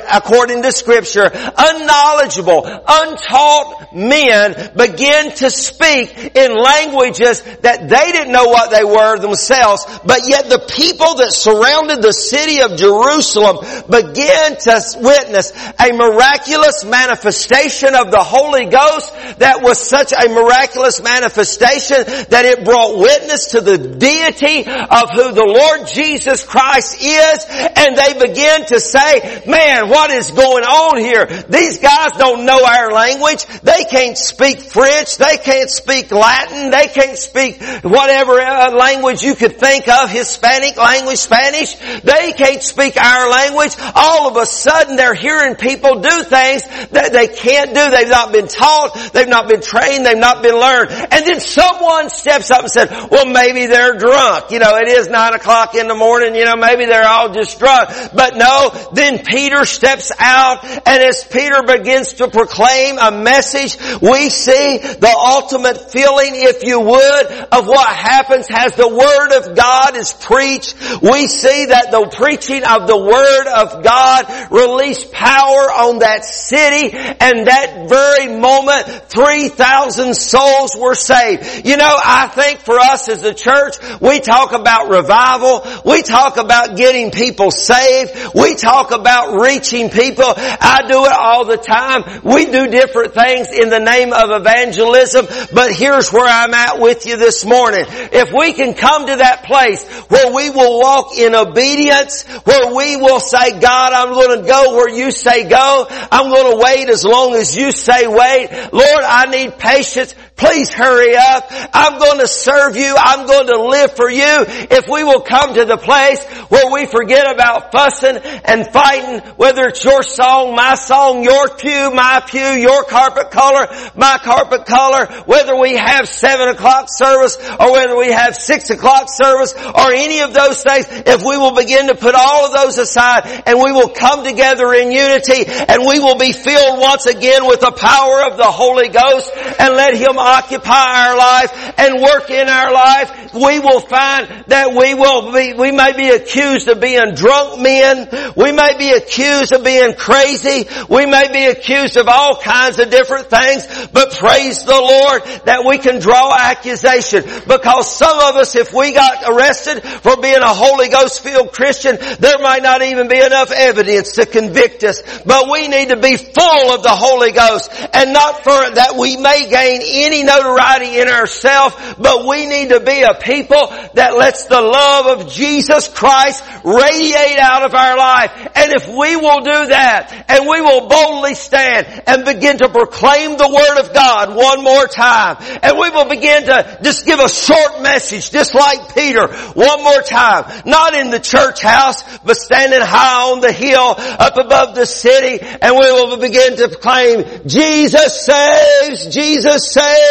according 0.09 0.61
to 0.63 0.71
scripture, 0.71 1.29
unknowledgeable, 1.33 2.63
untaught 2.65 3.93
men 3.93 4.71
begin 4.75 5.31
to 5.35 5.49
speak 5.49 6.35
in 6.35 6.55
languages 6.55 7.41
that 7.61 7.89
they 7.89 8.11
didn't 8.11 8.31
know 8.31 8.45
what 8.45 8.71
they 8.71 8.83
were 8.83 9.19
themselves, 9.19 9.85
but 10.05 10.21
yet 10.27 10.49
the 10.49 10.59
people 10.59 11.15
that 11.15 11.31
surrounded 11.31 12.01
the 12.01 12.13
city 12.13 12.61
of 12.61 12.77
Jerusalem 12.77 13.57
began 13.89 14.57
to 14.57 14.77
witness 15.01 15.51
a 15.79 15.93
miraculous 15.93 16.85
manifestation 16.85 17.95
of 17.95 18.11
the 18.11 18.23
Holy 18.23 18.65
Ghost 18.65 19.13
that 19.39 19.61
was 19.61 19.77
such 19.79 20.13
a 20.13 20.29
miraculous 20.29 21.01
manifestation 21.01 22.03
that 22.29 22.45
it 22.45 22.63
brought 22.63 22.99
witness 22.99 23.51
to 23.51 23.61
the 23.61 23.77
deity 23.77 24.59
of 24.67 25.09
who 25.11 25.31
the 25.31 25.45
Lord 25.47 25.87
Jesus 25.87 26.43
Christ 26.43 27.01
is 27.01 27.45
and 27.75 27.97
they 27.97 28.13
began 28.19 28.65
to 28.67 28.79
say, 28.79 29.41
man, 29.57 29.89
what 29.89 30.11
is 30.11 30.29
going 30.31 30.63
on 30.63 30.97
here? 30.97 31.25
These 31.25 31.79
guys 31.79 32.11
don't 32.17 32.45
know 32.45 32.63
our 32.63 32.91
language. 32.91 33.45
They 33.63 33.85
can't 33.89 34.17
speak 34.17 34.61
French. 34.61 35.17
They 35.17 35.37
can't 35.37 35.69
speak 35.69 36.11
Latin. 36.11 36.69
They 36.69 36.87
can't 36.87 37.17
speak 37.17 37.61
whatever 37.83 38.39
uh, 38.39 38.71
language 38.71 39.23
you 39.23 39.35
could 39.35 39.57
think 39.57 39.87
of, 39.87 40.09
Hispanic 40.09 40.77
language, 40.77 41.17
Spanish. 41.17 41.75
They 42.01 42.33
can't 42.33 42.61
speak 42.61 42.97
our 42.97 43.29
language, 43.29 43.75
all 43.95 44.29
of 44.29 44.37
a 44.37 44.45
sudden 44.45 44.95
they're 44.95 45.13
hearing 45.13 45.55
people 45.55 46.01
do 46.01 46.23
things 46.23 46.63
that 46.91 47.09
they 47.11 47.27
can't 47.27 47.73
do. 47.73 47.89
They've 47.89 48.09
not 48.09 48.31
been 48.31 48.47
taught, 48.47 49.11
they've 49.13 49.27
not 49.27 49.47
been 49.47 49.61
trained, 49.61 50.05
they've 50.05 50.17
not 50.17 50.43
been 50.43 50.55
learned. 50.55 50.91
And 50.91 51.25
then 51.25 51.39
someone 51.39 52.09
steps 52.09 52.51
up 52.51 52.61
and 52.61 52.71
said, 52.71 52.89
well 53.09 53.25
maybe 53.25 53.65
they're 53.65 53.97
drunk. 53.97 54.51
You 54.51 54.59
know, 54.59 54.77
it 54.77 54.87
is 54.87 55.09
nine 55.09 55.33
o'clock 55.33 55.75
in 55.75 55.87
the 55.87 55.95
morning, 55.95 56.35
you 56.35 56.45
know, 56.45 56.55
maybe 56.55 56.85
they're 56.85 57.07
all 57.07 57.33
just 57.33 57.59
drunk. 57.59 57.89
But 58.13 58.35
no, 58.35 58.71
then 58.93 59.23
Peter 59.23 59.46
steps 59.65 60.11
out 60.19 60.63
and 60.63 61.03
as 61.03 61.23
Peter 61.23 61.63
begins 61.63 62.13
to 62.13 62.27
proclaim 62.27 62.97
a 62.99 63.11
message, 63.11 63.77
we 64.01 64.29
see 64.29 64.77
the 64.77 65.15
ultimate 65.17 65.91
feeling, 65.91 66.31
if 66.33 66.63
you 66.63 66.79
would, 66.79 67.25
of 67.51 67.67
what 67.67 67.87
happens 67.87 68.47
as 68.49 68.75
the 68.75 68.87
Word 68.87 69.37
of 69.37 69.55
God 69.55 69.95
is 69.97 70.13
preached. 70.13 70.75
We 71.01 71.27
see 71.27 71.65
that 71.65 71.91
the 71.91 72.09
preaching 72.15 72.63
of 72.63 72.87
the 72.87 72.97
Word 72.97 73.47
of 73.47 73.83
God 73.83 74.51
released 74.51 75.11
power 75.11 75.71
on 75.71 75.99
that 75.99 76.25
city 76.25 76.95
and 76.95 77.47
that 77.47 77.87
very 77.89 78.39
moment 78.39 78.87
3,000 79.09 80.13
souls 80.15 80.75
were 80.75 80.95
saved. 80.95 81.65
You 81.65 81.77
know, 81.77 81.97
I 82.03 82.27
think 82.27 82.59
for 82.59 82.79
us 82.79 83.09
as 83.09 83.23
a 83.23 83.33
church, 83.33 83.75
we 84.01 84.19
talk 84.19 84.53
about 84.53 84.89
revival, 84.89 85.65
we 85.85 86.01
talk 86.01 86.37
about 86.37 86.77
getting 86.77 87.11
people 87.11 87.51
saved, 87.51 88.33
we 88.35 88.55
talk 88.55 88.91
about 88.91 89.36
reaching 89.39 89.89
people. 89.89 90.25
I 90.27 90.83
do 90.87 91.05
it 91.05 91.11
all 91.11 91.45
the 91.45 91.57
time. 91.57 92.21
We 92.23 92.45
do 92.45 92.67
different 92.67 93.13
things 93.13 93.47
in 93.51 93.69
the 93.69 93.79
name 93.79 94.13
of 94.13 94.29
evangelism, 94.31 95.27
but 95.53 95.71
here's 95.71 96.11
where 96.11 96.27
I'm 96.27 96.53
at 96.53 96.79
with 96.79 97.05
you 97.05 97.17
this 97.17 97.45
morning. 97.45 97.85
If 97.87 98.33
we 98.33 98.53
can 98.53 98.73
come 98.73 99.07
to 99.07 99.15
that 99.17 99.43
place 99.45 99.85
where 100.09 100.33
we 100.33 100.49
will 100.49 100.79
walk 100.79 101.17
in 101.17 101.35
obedience 101.35 102.23
where 102.43 102.75
we 102.75 102.97
will 102.97 103.19
say, 103.19 103.59
God, 103.59 103.93
I'm 103.93 104.13
going 104.13 104.41
to 104.41 104.47
go 104.47 104.75
where 104.75 104.89
you 104.89 105.11
say 105.11 105.47
go. 105.47 105.85
I'm 105.89 106.29
going 106.31 106.57
to 106.57 106.63
wait 106.63 106.89
as 106.89 107.03
long 107.03 107.35
as 107.35 107.55
you 107.55 107.71
say 107.71 108.07
wait. 108.07 108.49
Lord, 108.71 109.03
I 109.03 109.25
need 109.29 109.57
patience. 109.57 110.15
Please 110.37 110.71
hurry 110.71 111.15
up. 111.15 111.49
I'm 111.73 111.97
going 111.97 112.19
to 112.19 112.27
serve 112.27 112.77
you. 112.77 112.93
I'm 112.95 113.25
going 113.25 113.47
to 113.47 113.59
live 113.59 113.95
for 113.95 114.07
you. 114.07 114.45
If 114.69 114.85
we 114.87 115.03
will 115.03 115.21
come 115.21 115.55
to 115.55 115.65
the 115.65 115.77
place 115.77 116.23
where 116.49 116.71
we 116.71 116.85
forget 116.85 117.25
about 117.33 117.71
fussing 117.71 118.17
and 118.45 118.67
fighting, 118.67 119.19
whether 119.37 119.65
it's 119.65 119.83
your 119.83 120.03
song, 120.03 120.55
my 120.55 120.75
song, 120.75 121.23
your 121.23 121.49
pew, 121.49 121.89
my 121.89 122.21
pew, 122.27 122.39
your 122.39 122.83
carpet 122.83 123.31
color, 123.31 123.67
my 123.95 124.19
carpet 124.21 124.67
color, 124.67 125.07
whether 125.25 125.55
we 125.59 125.73
have 125.73 126.07
seven 126.07 126.49
o'clock 126.49 126.85
service 126.89 127.35
or 127.59 127.71
whether 127.71 127.97
we 127.97 128.11
have 128.11 128.35
six 128.35 128.69
o'clock 128.69 129.07
service 129.09 129.55
or 129.55 129.91
any 129.91 130.19
of 130.19 130.35
those 130.35 130.61
things, 130.61 130.85
if 130.89 131.23
we 131.25 131.37
will 131.37 131.55
begin 131.55 131.87
to 131.87 131.95
put 131.95 132.13
all 132.13 132.45
of 132.45 132.53
those 132.53 132.77
aside 132.77 133.25
and 133.47 133.57
we 133.57 133.71
will 133.71 133.89
come 133.89 134.23
together 134.23 134.71
in 134.75 134.91
unity 134.91 135.49
and 135.67 135.81
we 135.81 135.99
will 135.99 136.17
be 136.17 136.31
filled 136.31 136.79
once 136.79 137.07
again 137.07 137.47
with 137.47 137.61
the 137.61 137.71
power 137.71 138.21
of 138.29 138.37
the 138.37 138.45
Holy 138.45 138.89
Ghost 138.89 139.31
and 139.57 139.73
let 139.73 139.95
Him 139.95 140.26
occupy 140.27 141.07
our 141.07 141.17
life 141.17 141.79
and 141.79 142.01
work 142.01 142.29
in 142.29 142.47
our 142.47 142.73
life, 142.73 143.33
we 143.33 143.59
will 143.59 143.79
find 143.79 144.27
that 144.47 144.73
we 144.73 144.93
will 144.93 145.31
be, 145.31 145.53
we 145.53 145.71
may 145.71 145.93
be 145.95 146.09
accused 146.09 146.67
of 146.67 146.79
being 146.81 147.15
drunk 147.15 147.61
men. 147.61 148.33
We 148.35 148.51
may 148.51 148.77
be 148.77 148.91
accused 148.91 149.51
of 149.51 149.63
being 149.63 149.95
crazy. 149.95 150.67
We 150.89 151.05
may 151.05 151.31
be 151.31 151.45
accused 151.45 151.97
of 151.97 152.07
all 152.07 152.41
kinds 152.41 152.79
of 152.79 152.89
different 152.89 153.29
things, 153.29 153.87
but 153.91 154.13
praise 154.13 154.63
the 154.63 154.71
Lord 154.71 155.23
that 155.45 155.63
we 155.65 155.77
can 155.77 155.99
draw 155.99 156.35
accusation 156.37 157.23
because 157.47 157.95
some 157.95 158.17
of 158.17 158.35
us, 158.35 158.55
if 158.55 158.73
we 158.73 158.93
got 158.93 159.23
arrested 159.27 159.83
for 159.83 160.17
being 160.17 160.41
a 160.41 160.53
Holy 160.53 160.89
Ghost 160.89 161.23
filled 161.23 161.51
Christian, 161.51 161.97
there 162.19 162.39
might 162.39 162.63
not 162.63 162.81
even 162.81 163.07
be 163.07 163.19
enough 163.19 163.51
evidence 163.51 164.13
to 164.13 164.25
convict 164.25 164.83
us, 164.83 165.01
but 165.25 165.49
we 165.51 165.67
need 165.67 165.89
to 165.89 165.97
be 165.97 166.17
full 166.17 166.73
of 166.73 166.83
the 166.83 166.95
Holy 166.95 167.31
Ghost 167.31 167.71
and 167.93 168.13
not 168.13 168.43
for 168.43 168.51
that 168.51 168.95
we 168.97 169.17
may 169.17 169.49
gain 169.49 169.81
any 169.83 170.16
notoriety 170.23 170.99
in 170.99 171.07
ourselves, 171.07 171.75
but 171.97 172.25
we 172.25 172.45
need 172.45 172.69
to 172.69 172.79
be 172.79 173.01
a 173.01 173.15
people 173.15 173.67
that 173.93 174.15
lets 174.17 174.45
the 174.45 174.61
love 174.61 175.19
of 175.19 175.31
Jesus 175.31 175.87
Christ 175.87 176.43
radiate 176.63 177.39
out 177.39 177.63
of 177.63 177.73
our 177.73 177.97
life. 177.97 178.31
And 178.55 178.71
if 178.73 178.87
we 178.87 179.15
will 179.15 179.41
do 179.41 179.67
that 179.67 180.25
and 180.27 180.47
we 180.47 180.61
will 180.61 180.87
boldly 180.87 181.35
stand 181.35 181.87
and 182.07 182.25
begin 182.25 182.57
to 182.59 182.69
proclaim 182.69 183.37
the 183.37 183.47
Word 183.47 183.85
of 183.85 183.93
God 183.93 184.35
one 184.35 184.63
more 184.63 184.87
time 184.87 185.37
and 185.61 185.77
we 185.77 185.89
will 185.89 186.09
begin 186.09 186.45
to 186.45 186.79
just 186.83 187.05
give 187.05 187.19
a 187.19 187.29
short 187.29 187.81
message 187.81 188.31
just 188.31 188.53
like 188.53 188.93
Peter 188.95 189.27
one 189.27 189.83
more 189.83 190.01
time, 190.01 190.63
not 190.65 190.93
in 190.93 191.09
the 191.09 191.19
church 191.19 191.61
house, 191.61 192.03
but 192.19 192.37
standing 192.37 192.81
high 192.81 193.31
on 193.31 193.41
the 193.41 193.51
hill 193.51 193.95
up 193.97 194.37
above 194.37 194.75
the 194.75 194.85
city 194.85 195.39
and 195.41 195.75
we 195.75 195.91
will 195.91 196.17
begin 196.17 196.55
to 196.57 196.67
proclaim 196.67 197.47
Jesus 197.47 198.25
saves, 198.25 199.13
Jesus 199.13 199.71
saves, 199.71 200.06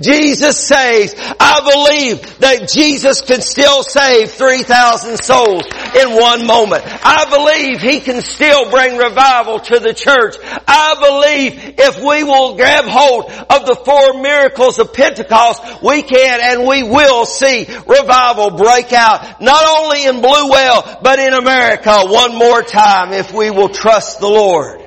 Jesus 0.00 0.58
saves. 0.58 1.14
I 1.38 1.60
believe 1.60 2.38
that 2.38 2.68
Jesus 2.68 3.20
can 3.20 3.40
still 3.40 3.82
save 3.82 4.30
3,000 4.30 5.16
souls 5.18 5.64
in 6.00 6.16
one 6.16 6.46
moment. 6.46 6.84
I 6.86 7.26
believe 7.28 7.80
He 7.80 8.00
can 8.00 8.22
still 8.22 8.70
bring 8.70 8.96
revival 8.96 9.60
to 9.60 9.78
the 9.78 9.94
church. 9.94 10.36
I 10.42 10.94
believe 11.00 11.74
if 11.78 11.98
we 11.98 12.24
will 12.24 12.56
grab 12.56 12.84
hold 12.86 13.24
of 13.30 13.66
the 13.66 13.76
four 13.84 14.20
miracles 14.20 14.78
of 14.78 14.92
Pentecost, 14.92 15.82
we 15.82 16.02
can 16.02 16.40
and 16.42 16.66
we 16.66 16.82
will 16.82 17.24
see 17.26 17.66
revival 17.86 18.50
break 18.52 18.92
out, 18.92 19.40
not 19.40 19.64
only 19.78 20.04
in 20.06 20.16
Bluewell, 20.16 21.02
but 21.02 21.18
in 21.18 21.32
America 21.32 22.06
one 22.06 22.36
more 22.36 22.62
time 22.62 23.12
if 23.12 23.32
we 23.32 23.50
will 23.50 23.68
trust 23.68 24.20
the 24.20 24.28
Lord. 24.28 24.80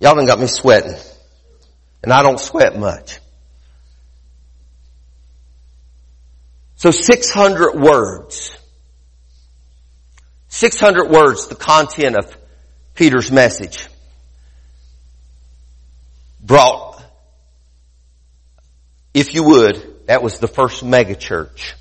Y'all 0.00 0.16
done 0.16 0.26
got 0.26 0.40
me 0.40 0.48
sweating. 0.48 0.96
And 2.02 2.12
I 2.12 2.22
don't 2.22 2.40
sweat 2.40 2.78
much. 2.78 3.18
So 6.76 6.90
600 6.90 7.80
words. 7.80 8.56
600 10.48 11.08
words, 11.08 11.46
the 11.46 11.54
content 11.54 12.16
of 12.16 12.36
Peter's 12.94 13.30
message. 13.30 13.86
Brought, 16.40 17.00
if 19.14 19.34
you 19.34 19.44
would, 19.44 20.06
that 20.06 20.22
was 20.22 20.38
the 20.38 20.48
first 20.48 20.84
mega 20.84 21.14
church 21.14 21.74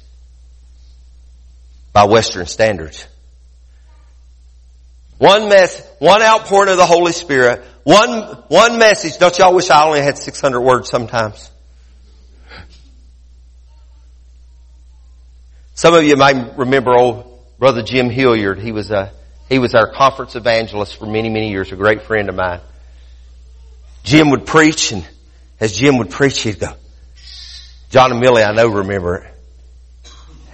by 1.92 2.06
Western 2.06 2.46
standards. 2.46 3.06
One 5.18 5.50
mess, 5.50 5.86
one 6.00 6.22
outpouring 6.22 6.70
of 6.70 6.78
the 6.78 6.86
Holy 6.86 7.12
Spirit, 7.12 7.64
one, 7.84 8.22
one 8.48 8.78
message. 8.78 9.18
Don't 9.18 9.38
y'all 9.38 9.54
wish 9.54 9.70
I 9.70 9.86
only 9.86 10.02
had 10.02 10.18
600 10.18 10.62
words 10.62 10.90
sometimes? 10.90 11.50
Some 15.74 15.94
of 15.94 16.04
you 16.04 16.16
might 16.16 16.58
remember 16.58 16.96
old 16.96 17.40
brother 17.58 17.82
Jim 17.82 18.10
Hilliard. 18.10 18.60
He 18.60 18.72
was 18.72 18.92
a, 18.92 19.12
he 19.50 19.58
was 19.58 19.74
our 19.74 19.92
conference 19.92 20.36
evangelist 20.36 20.98
for 20.98 21.06
many, 21.06 21.30
many 21.30 21.50
years, 21.50 21.72
a 21.72 21.76
great 21.76 22.04
friend 22.04 22.30
of 22.30 22.36
mine. 22.36 22.60
Jim 24.04 24.30
would 24.30 24.46
preach 24.46 24.92
and 24.92 25.08
as 25.62 25.78
Jim 25.78 26.00
would 26.00 26.10
preach, 26.10 26.42
he'd 26.42 26.60
go, 26.60 26.74
John 27.92 28.12
and 28.12 28.20
Millie, 28.20 28.44
I 28.44 28.52
know 28.52 28.68
remember 28.68 29.18
it. 29.18 29.34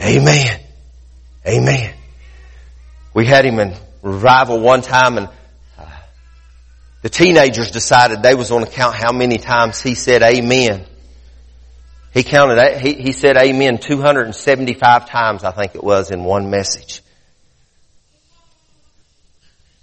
Amen. 0.01 0.59
Amen. 1.47 1.93
We 3.13 3.25
had 3.25 3.45
him 3.45 3.57
in 3.59 3.73
revival 4.01 4.59
one 4.59 4.81
time 4.81 5.17
and 5.17 5.29
the 7.01 7.09
teenagers 7.09 7.71
decided 7.71 8.21
they 8.21 8.35
was 8.35 8.49
going 8.49 8.65
to 8.65 8.71
count 8.71 8.95
how 8.95 9.11
many 9.11 9.37
times 9.37 9.81
he 9.81 9.95
said 9.95 10.21
amen. 10.23 10.85
He 12.13 12.23
counted, 12.23 12.79
he, 12.79 12.93
he 12.93 13.11
said 13.11 13.37
amen 13.37 13.77
275 13.77 15.09
times, 15.09 15.43
I 15.43 15.51
think 15.51 15.75
it 15.75 15.83
was, 15.83 16.09
in 16.11 16.23
one 16.23 16.49
message. 16.49 17.01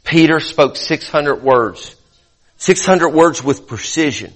Peter 0.02 0.40
spoke 0.40 0.76
600 0.76 1.42
words. 1.42 1.94
600 2.58 3.10
words 3.10 3.42
with 3.42 3.66
precision. 3.66 4.32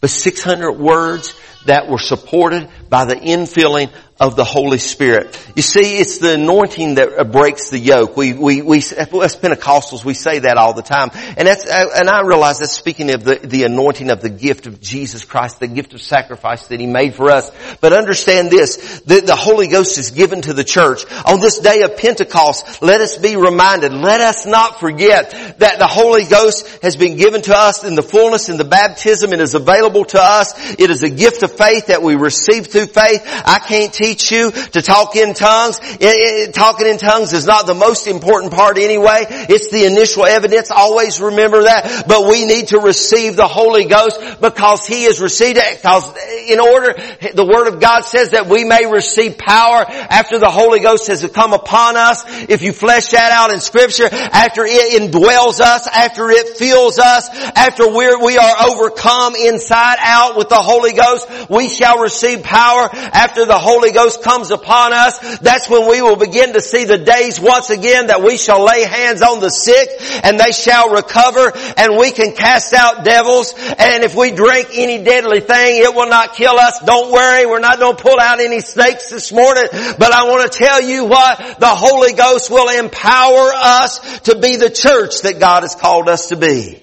But 0.00 0.10
600 0.10 0.72
words 0.72 1.38
that 1.64 1.88
were 1.88 1.98
supported 1.98 2.68
by 2.88 3.06
the 3.06 3.16
infilling 3.16 3.90
of 4.18 4.34
the 4.34 4.44
Holy 4.44 4.78
Spirit. 4.78 5.38
You 5.54 5.62
see, 5.62 5.98
it's 5.98 6.18
the 6.18 6.34
anointing 6.34 6.94
that 6.94 7.30
breaks 7.30 7.68
the 7.68 7.78
yoke. 7.78 8.16
We, 8.16 8.32
we, 8.32 8.62
we, 8.62 8.78
as 8.78 9.36
Pentecostals, 9.36 10.06
we 10.06 10.14
say 10.14 10.38
that 10.40 10.56
all 10.56 10.72
the 10.72 10.82
time. 10.82 11.10
And 11.36 11.46
that's, 11.46 11.66
and 11.66 12.08
I 12.08 12.22
realize 12.22 12.60
that's 12.60 12.72
speaking 12.72 13.12
of 13.12 13.24
the, 13.24 13.34
the 13.34 13.64
anointing 13.64 14.10
of 14.10 14.22
the 14.22 14.30
gift 14.30 14.66
of 14.66 14.80
Jesus 14.80 15.24
Christ, 15.24 15.60
the 15.60 15.68
gift 15.68 15.92
of 15.92 16.00
sacrifice 16.00 16.68
that 16.68 16.80
He 16.80 16.86
made 16.86 17.14
for 17.14 17.30
us. 17.30 17.50
But 17.82 17.92
understand 17.92 18.50
this, 18.50 19.00
the, 19.00 19.20
the 19.20 19.36
Holy 19.36 19.68
Ghost 19.68 19.98
is 19.98 20.10
given 20.12 20.40
to 20.42 20.54
the 20.54 20.64
church. 20.64 21.04
On 21.26 21.38
this 21.38 21.58
day 21.58 21.82
of 21.82 21.98
Pentecost, 21.98 22.80
let 22.80 23.02
us 23.02 23.18
be 23.18 23.36
reminded, 23.36 23.92
let 23.92 24.22
us 24.22 24.46
not 24.46 24.80
forget 24.80 25.30
that 25.58 25.78
the 25.78 25.86
Holy 25.86 26.24
Ghost 26.24 26.66
has 26.82 26.96
been 26.96 27.18
given 27.18 27.42
to 27.42 27.54
us 27.54 27.84
in 27.84 27.96
the 27.96 28.02
fullness 28.02 28.48
in 28.48 28.56
the 28.56 28.64
baptism. 28.64 29.34
It 29.34 29.40
is 29.40 29.54
available 29.54 30.06
to 30.06 30.22
us. 30.22 30.54
It 30.78 30.88
is 30.88 31.02
a 31.02 31.10
gift 31.10 31.42
of 31.42 31.52
faith 31.52 31.88
that 31.88 32.02
we 32.02 32.14
receive 32.14 32.68
through 32.68 32.86
faith. 32.86 33.20
I 33.44 33.58
can't 33.58 33.92
teach 33.92 34.05
teach 34.06 34.30
you 34.30 34.50
to 34.50 34.82
talk 34.82 35.16
in 35.16 35.34
tongues. 35.34 35.80
It, 35.82 35.98
it, 36.00 36.54
talking 36.54 36.86
in 36.86 36.98
tongues 36.98 37.32
is 37.32 37.46
not 37.46 37.66
the 37.66 37.74
most 37.74 38.06
important 38.06 38.52
part 38.52 38.78
anyway. 38.78 39.26
It's 39.28 39.70
the 39.70 39.84
initial 39.84 40.24
evidence. 40.24 40.70
Always 40.70 41.20
remember 41.20 41.64
that. 41.64 42.04
But 42.06 42.28
we 42.30 42.44
need 42.44 42.68
to 42.68 42.78
receive 42.78 43.36
the 43.36 43.48
Holy 43.48 43.86
Ghost 43.86 44.20
because 44.40 44.86
He 44.86 45.04
has 45.04 45.20
received. 45.20 45.58
Because 45.76 46.14
in 46.48 46.60
order, 46.60 46.94
the 47.34 47.44
Word 47.44 47.66
of 47.66 47.80
God 47.80 48.02
says 48.02 48.30
that 48.30 48.46
we 48.46 48.64
may 48.64 48.86
receive 48.86 49.38
power 49.38 49.84
after 49.88 50.38
the 50.38 50.50
Holy 50.50 50.80
Ghost 50.80 51.08
has 51.08 51.26
come 51.34 51.52
upon 51.52 51.96
us. 51.96 52.22
If 52.48 52.62
you 52.62 52.72
flesh 52.72 53.08
that 53.10 53.32
out 53.32 53.52
in 53.52 53.60
Scripture, 53.60 54.08
after 54.12 54.62
it 54.64 55.02
indwells 55.02 55.60
us, 55.60 55.88
after 55.88 56.30
it 56.30 56.56
fills 56.56 56.98
us, 56.98 57.28
after 57.56 57.88
we're, 57.88 58.22
we 58.22 58.38
are 58.38 58.54
overcome 58.68 59.34
inside 59.34 59.96
out 60.00 60.36
with 60.36 60.48
the 60.48 60.56
Holy 60.56 60.92
Ghost, 60.92 61.50
we 61.50 61.68
shall 61.68 61.98
receive 61.98 62.42
power 62.42 62.88
after 62.92 63.44
the 63.44 63.58
Holy 63.58 63.92
Ghost 63.96 64.22
comes 64.22 64.50
upon 64.50 64.92
us, 64.92 65.38
that's 65.38 65.70
when 65.70 65.88
we 65.88 66.02
will 66.02 66.16
begin 66.16 66.52
to 66.52 66.60
see 66.60 66.84
the 66.84 66.98
days 66.98 67.40
once 67.40 67.70
again 67.70 68.08
that 68.08 68.22
we 68.22 68.36
shall 68.36 68.62
lay 68.62 68.84
hands 68.84 69.22
on 69.22 69.40
the 69.40 69.48
sick 69.48 69.88
and 70.22 70.38
they 70.38 70.52
shall 70.52 70.90
recover 70.90 71.50
and 71.78 71.96
we 71.96 72.12
can 72.12 72.36
cast 72.36 72.74
out 72.74 73.04
devils 73.04 73.54
and 73.78 74.04
if 74.04 74.14
we 74.14 74.32
drink 74.32 74.68
any 74.74 75.02
deadly 75.02 75.40
thing, 75.40 75.82
it 75.82 75.94
will 75.94 76.10
not 76.10 76.34
kill 76.34 76.58
us. 76.58 76.80
Don't 76.80 77.10
worry, 77.10 77.46
we're 77.46 77.58
not 77.60 77.78
going 77.78 77.96
to 77.96 78.02
pull 78.02 78.20
out 78.20 78.38
any 78.38 78.60
snakes 78.60 79.08
this 79.08 79.32
morning, 79.32 79.64
but 79.72 80.12
I 80.12 80.28
want 80.28 80.52
to 80.52 80.58
tell 80.58 80.82
you 80.82 81.06
what, 81.06 81.38
the 81.58 81.74
Holy 81.74 82.12
Ghost 82.12 82.50
will 82.50 82.68
empower 82.78 83.50
us 83.54 84.20
to 84.20 84.38
be 84.38 84.56
the 84.56 84.70
church 84.70 85.22
that 85.22 85.40
God 85.40 85.62
has 85.62 85.74
called 85.74 86.10
us 86.10 86.28
to 86.28 86.36
be. 86.36 86.82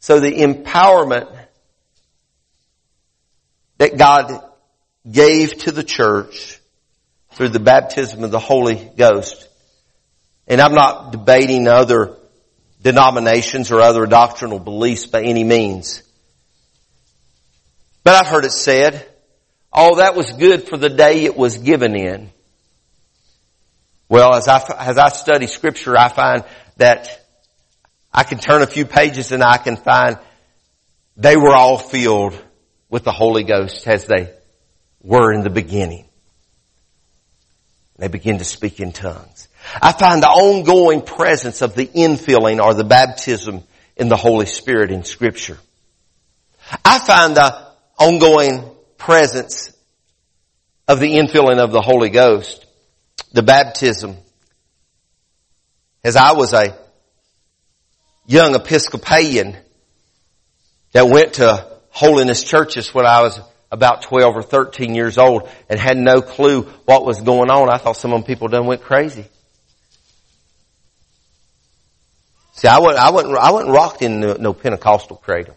So 0.00 0.20
the 0.20 0.32
empowerment 0.32 1.34
that 3.78 3.96
God 3.96 4.42
gave 5.10 5.58
to 5.58 5.72
the 5.72 5.84
church 5.84 6.58
through 7.32 7.50
the 7.50 7.60
baptism 7.60 8.24
of 8.24 8.30
the 8.30 8.38
Holy 8.38 8.90
Ghost. 8.96 9.48
And 10.46 10.60
I'm 10.60 10.74
not 10.74 11.12
debating 11.12 11.66
other 11.68 12.16
denominations 12.82 13.70
or 13.70 13.80
other 13.80 14.06
doctrinal 14.06 14.58
beliefs 14.58 15.06
by 15.06 15.22
any 15.22 15.44
means. 15.44 16.02
But 18.02 18.14
I've 18.14 18.26
heard 18.26 18.44
it 18.44 18.52
said, 18.52 19.08
oh, 19.72 19.96
that 19.96 20.14
was 20.14 20.32
good 20.32 20.68
for 20.68 20.76
the 20.76 20.90
day 20.90 21.24
it 21.24 21.36
was 21.36 21.58
given 21.58 21.96
in. 21.96 22.30
Well, 24.08 24.34
as 24.34 24.48
I, 24.48 24.62
as 24.78 24.98
I 24.98 25.08
study 25.08 25.46
scripture, 25.46 25.96
I 25.96 26.08
find 26.08 26.44
that 26.76 27.26
I 28.12 28.22
can 28.22 28.38
turn 28.38 28.62
a 28.62 28.66
few 28.66 28.84
pages 28.84 29.32
and 29.32 29.42
I 29.42 29.56
can 29.56 29.76
find 29.76 30.18
they 31.16 31.36
were 31.36 31.54
all 31.54 31.78
filled 31.78 32.38
with 32.90 33.04
the 33.04 33.12
Holy 33.12 33.44
Ghost 33.44 33.86
as 33.88 34.06
they 34.06 34.32
were 35.04 35.32
in 35.32 35.42
the 35.42 35.50
beginning. 35.50 36.06
They 37.96 38.08
begin 38.08 38.38
to 38.38 38.44
speak 38.44 38.80
in 38.80 38.92
tongues. 38.92 39.46
I 39.80 39.92
find 39.92 40.22
the 40.22 40.28
ongoing 40.28 41.02
presence 41.02 41.62
of 41.62 41.74
the 41.74 41.86
infilling 41.86 42.62
or 42.62 42.74
the 42.74 42.84
baptism 42.84 43.62
in 43.96 44.08
the 44.08 44.16
Holy 44.16 44.46
Spirit 44.46 44.90
in 44.90 45.04
scripture. 45.04 45.58
I 46.84 46.98
find 46.98 47.36
the 47.36 47.68
ongoing 47.98 48.68
presence 48.98 49.72
of 50.88 50.98
the 50.98 51.14
infilling 51.14 51.58
of 51.58 51.70
the 51.70 51.80
Holy 51.80 52.10
Ghost, 52.10 52.66
the 53.32 53.42
baptism. 53.42 54.16
As 56.02 56.16
I 56.16 56.32
was 56.32 56.52
a 56.52 56.76
young 58.26 58.54
Episcopalian 58.54 59.56
that 60.92 61.08
went 61.08 61.34
to 61.34 61.68
holiness 61.90 62.42
churches 62.42 62.92
when 62.92 63.06
I 63.06 63.22
was 63.22 63.40
about 63.74 64.02
12 64.02 64.36
or 64.36 64.42
13 64.42 64.94
years 64.94 65.18
old 65.18 65.48
and 65.68 65.80
had 65.80 65.98
no 65.98 66.22
clue 66.22 66.62
what 66.84 67.04
was 67.04 67.20
going 67.20 67.50
on. 67.50 67.68
I 67.68 67.76
thought 67.76 67.96
some 67.96 68.12
of 68.12 68.20
them 68.20 68.26
people 68.26 68.46
done 68.46 68.66
went 68.66 68.82
crazy. 68.82 69.26
See, 72.52 72.68
I 72.68 72.78
wasn't, 72.78 73.04
I 73.04 73.10
wasn't, 73.10 73.36
I 73.36 73.50
wasn't 73.50 73.72
rocked 73.72 74.02
in 74.02 74.20
no, 74.20 74.34
no 74.34 74.52
Pentecostal 74.54 75.16
cradle. 75.16 75.56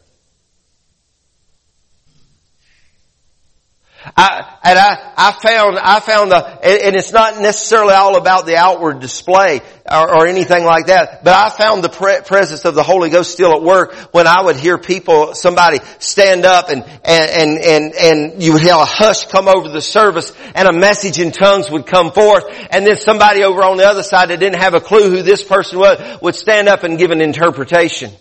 I, 4.15 4.57
and 4.63 4.79
I, 4.79 5.13
I 5.17 5.31
found, 5.31 5.77
I 5.79 5.99
found 5.99 6.31
the, 6.31 6.37
and 6.37 6.95
it's 6.95 7.11
not 7.11 7.41
necessarily 7.41 7.93
all 7.93 8.17
about 8.17 8.45
the 8.45 8.55
outward 8.55 8.99
display 8.99 9.61
or, 9.89 10.17
or 10.17 10.27
anything 10.27 10.63
like 10.63 10.87
that, 10.87 11.23
but 11.23 11.33
I 11.33 11.49
found 11.49 11.83
the 11.83 11.89
pre- 11.89 12.21
presence 12.21 12.65
of 12.65 12.75
the 12.75 12.83
Holy 12.83 13.09
Ghost 13.09 13.31
still 13.31 13.53
at 13.55 13.63
work 13.63 13.93
when 14.13 14.27
I 14.27 14.43
would 14.43 14.55
hear 14.55 14.77
people, 14.77 15.33
somebody 15.33 15.79
stand 15.99 16.45
up 16.45 16.69
and, 16.69 16.83
and, 17.03 17.59
and, 17.59 17.93
and 17.95 18.43
you 18.43 18.53
would 18.53 18.61
hear 18.61 18.75
a 18.75 18.85
hush 18.85 19.25
come 19.25 19.47
over 19.47 19.69
the 19.69 19.81
service 19.81 20.31
and 20.55 20.67
a 20.67 20.73
message 20.73 21.19
in 21.19 21.31
tongues 21.31 21.69
would 21.71 21.85
come 21.85 22.11
forth 22.11 22.45
and 22.69 22.85
then 22.85 22.97
somebody 22.97 23.43
over 23.43 23.63
on 23.63 23.77
the 23.77 23.87
other 23.87 24.03
side 24.03 24.29
that 24.29 24.39
didn't 24.39 24.61
have 24.61 24.73
a 24.73 24.81
clue 24.81 25.09
who 25.09 25.21
this 25.21 25.43
person 25.43 25.79
was 25.79 26.21
would 26.21 26.35
stand 26.35 26.67
up 26.67 26.83
and 26.83 26.97
give 26.97 27.11
an 27.11 27.21
interpretation. 27.21 28.11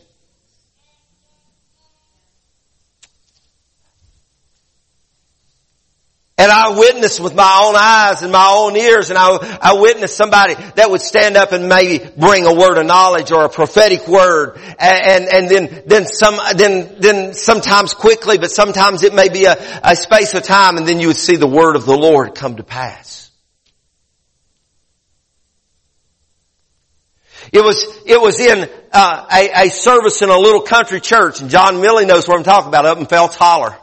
And 6.39 6.53
I 6.53 6.79
witnessed 6.79 7.19
with 7.19 7.35
my 7.35 7.63
own 7.65 7.75
eyes 7.77 8.21
and 8.21 8.31
my 8.31 8.47
own 8.51 8.77
ears 8.77 9.09
and 9.09 9.19
I, 9.19 9.59
I 9.63 9.81
witnessed 9.81 10.19
somebody 10.19 10.53
that 10.75 10.91
would 10.91 11.01
stand 11.01 11.35
up 11.35 11.53
and 11.53 11.67
maybe 11.67 12.05
bring 12.15 12.45
a 12.45 12.53
word 12.53 12.77
of 12.77 12.85
knowledge 12.85 13.33
or 13.33 13.47
a 13.47 13.49
prophetic 13.49 14.07
word. 14.07 14.59
And, 14.79 14.79
and, 14.79 15.29
and 15.33 15.49
then, 15.49 15.83
then 15.87 16.07
some, 16.07 16.39
then, 16.57 16.97
then 16.99 17.33
sometimes 17.33 17.95
quickly, 17.95 18.37
but 18.37 18.51
sometimes 18.51 19.03
it 19.03 19.15
may 19.15 19.31
be 19.31 19.47
a, 19.47 19.57
a 19.83 19.97
space 19.97 20.35
of 20.35 20.43
time 20.43 20.77
and 20.77 20.87
then 20.87 21.01
you 21.01 21.07
would 21.07 21.17
see 21.17 21.37
the 21.37 21.47
word 21.47 21.75
of 21.75 21.87
the 21.87 21.97
Lord 21.97 22.35
come 22.35 22.57
to 22.57 22.63
pass. 22.63 23.31
It 27.51 27.65
was, 27.65 27.83
it 28.05 28.21
was 28.21 28.41
in 28.41 28.69
uh, 28.93 29.27
a, 29.33 29.69
a 29.69 29.71
service 29.71 30.21
in 30.21 30.29
a 30.29 30.39
little 30.39 30.61
country 30.61 31.01
church 31.01 31.41
and 31.41 31.49
John 31.49 31.81
Millie 31.81 32.05
knows 32.05 32.29
what 32.29 32.37
I'm 32.37 32.45
talking 32.45 32.69
about. 32.69 32.85
Up 32.85 32.99
in 32.99 33.07
Phelps 33.07 33.37
Holler 33.37 33.75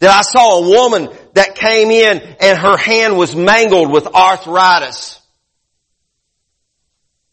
that 0.00 0.10
I 0.10 0.22
saw 0.22 0.58
a 0.58 0.68
woman 0.68 1.08
that 1.34 1.54
came 1.54 1.90
in 1.90 2.18
and 2.40 2.58
her 2.58 2.76
hand 2.76 3.16
was 3.16 3.36
mangled 3.36 3.92
with 3.92 4.06
arthritis. 4.06 5.20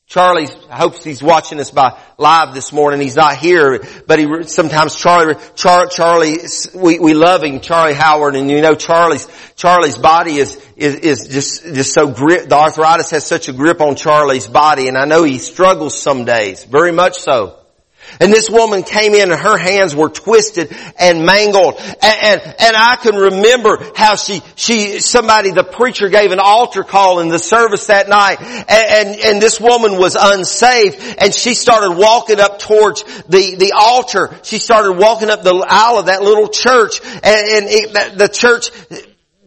Charlie 0.08 0.48
hopes 0.70 1.04
he's 1.04 1.22
watching 1.22 1.60
us 1.60 1.70
by 1.70 2.00
live 2.18 2.54
this 2.54 2.72
morning. 2.72 3.02
He's 3.02 3.18
not 3.18 3.36
here, 3.36 3.84
but 4.08 4.20
he 4.20 4.44
sometimes 4.44 4.96
Charlie, 4.96 5.36
Char, 5.56 5.88
Charlie, 5.88 6.38
we, 6.74 6.98
we 6.98 7.14
love 7.14 7.44
him, 7.44 7.60
Charlie 7.60 7.94
Howard, 7.94 8.38
and 8.38 8.50
you 8.50 8.62
know 8.62 8.74
Charlie's 8.74 9.28
Charlie's 9.58 9.98
body 9.98 10.38
is 10.38 10.56
is, 10.78 10.96
is 10.96 11.28
just 11.28 11.64
just 11.76 11.94
so 11.94 12.08
grip. 12.08 12.48
The 12.48 12.56
arthritis 12.56 13.12
has 13.12 13.26
such 13.26 13.50
a 13.50 13.54
grip 13.54 13.82
on 13.82 13.98
Charlie's 13.98 14.48
body, 14.48 14.88
and 14.88 14.98
I 14.98 15.04
know 15.04 15.24
he 15.24 15.40
struggles 15.40 16.02
some 16.02 16.24
days, 16.24 16.64
very 16.64 16.94
much 16.94 17.20
so. 17.20 17.60
And 18.20 18.32
this 18.32 18.50
woman 18.50 18.84
came 18.84 19.14
in 19.14 19.32
and 19.32 19.40
her 19.40 19.58
hands 19.58 19.96
were 19.96 20.10
twisted 20.10 20.76
and 21.00 21.26
mangled. 21.26 21.76
And, 21.80 22.04
and, 22.04 22.42
and, 22.60 22.78
I 22.78 22.98
can 23.02 23.16
remember 23.16 23.92
how 23.96 24.16
she, 24.16 24.42
she, 24.56 25.00
somebody, 25.00 25.52
the 25.52 25.64
preacher 25.64 26.10
gave 26.10 26.32
an 26.32 26.40
altar 26.40 26.84
call 26.84 27.20
in 27.20 27.30
the 27.30 27.40
service 27.40 27.88
that 27.88 28.08
night. 28.08 28.42
And, 28.42 28.70
and, 28.70 29.20
and 29.26 29.42
this 29.42 29.60
woman 29.60 29.98
was 29.98 30.16
unsaved 30.20 31.16
and 31.20 31.34
she 31.34 31.54
started 31.54 31.98
walking 31.98 32.40
up 32.40 32.60
towards 32.60 33.04
the, 33.24 33.56
the 33.56 33.74
altar. 33.78 34.36
She 34.44 34.58
started 34.58 34.94
walking 34.94 35.30
up 35.30 35.44
the 35.44 35.66
aisle 35.68 36.00
of 36.00 36.06
that 36.08 36.22
little 36.24 36.48
church 36.48 37.02
and, 37.04 37.26
and 37.26 37.66
it, 37.70 38.18
the 38.18 38.28
church, 38.28 38.70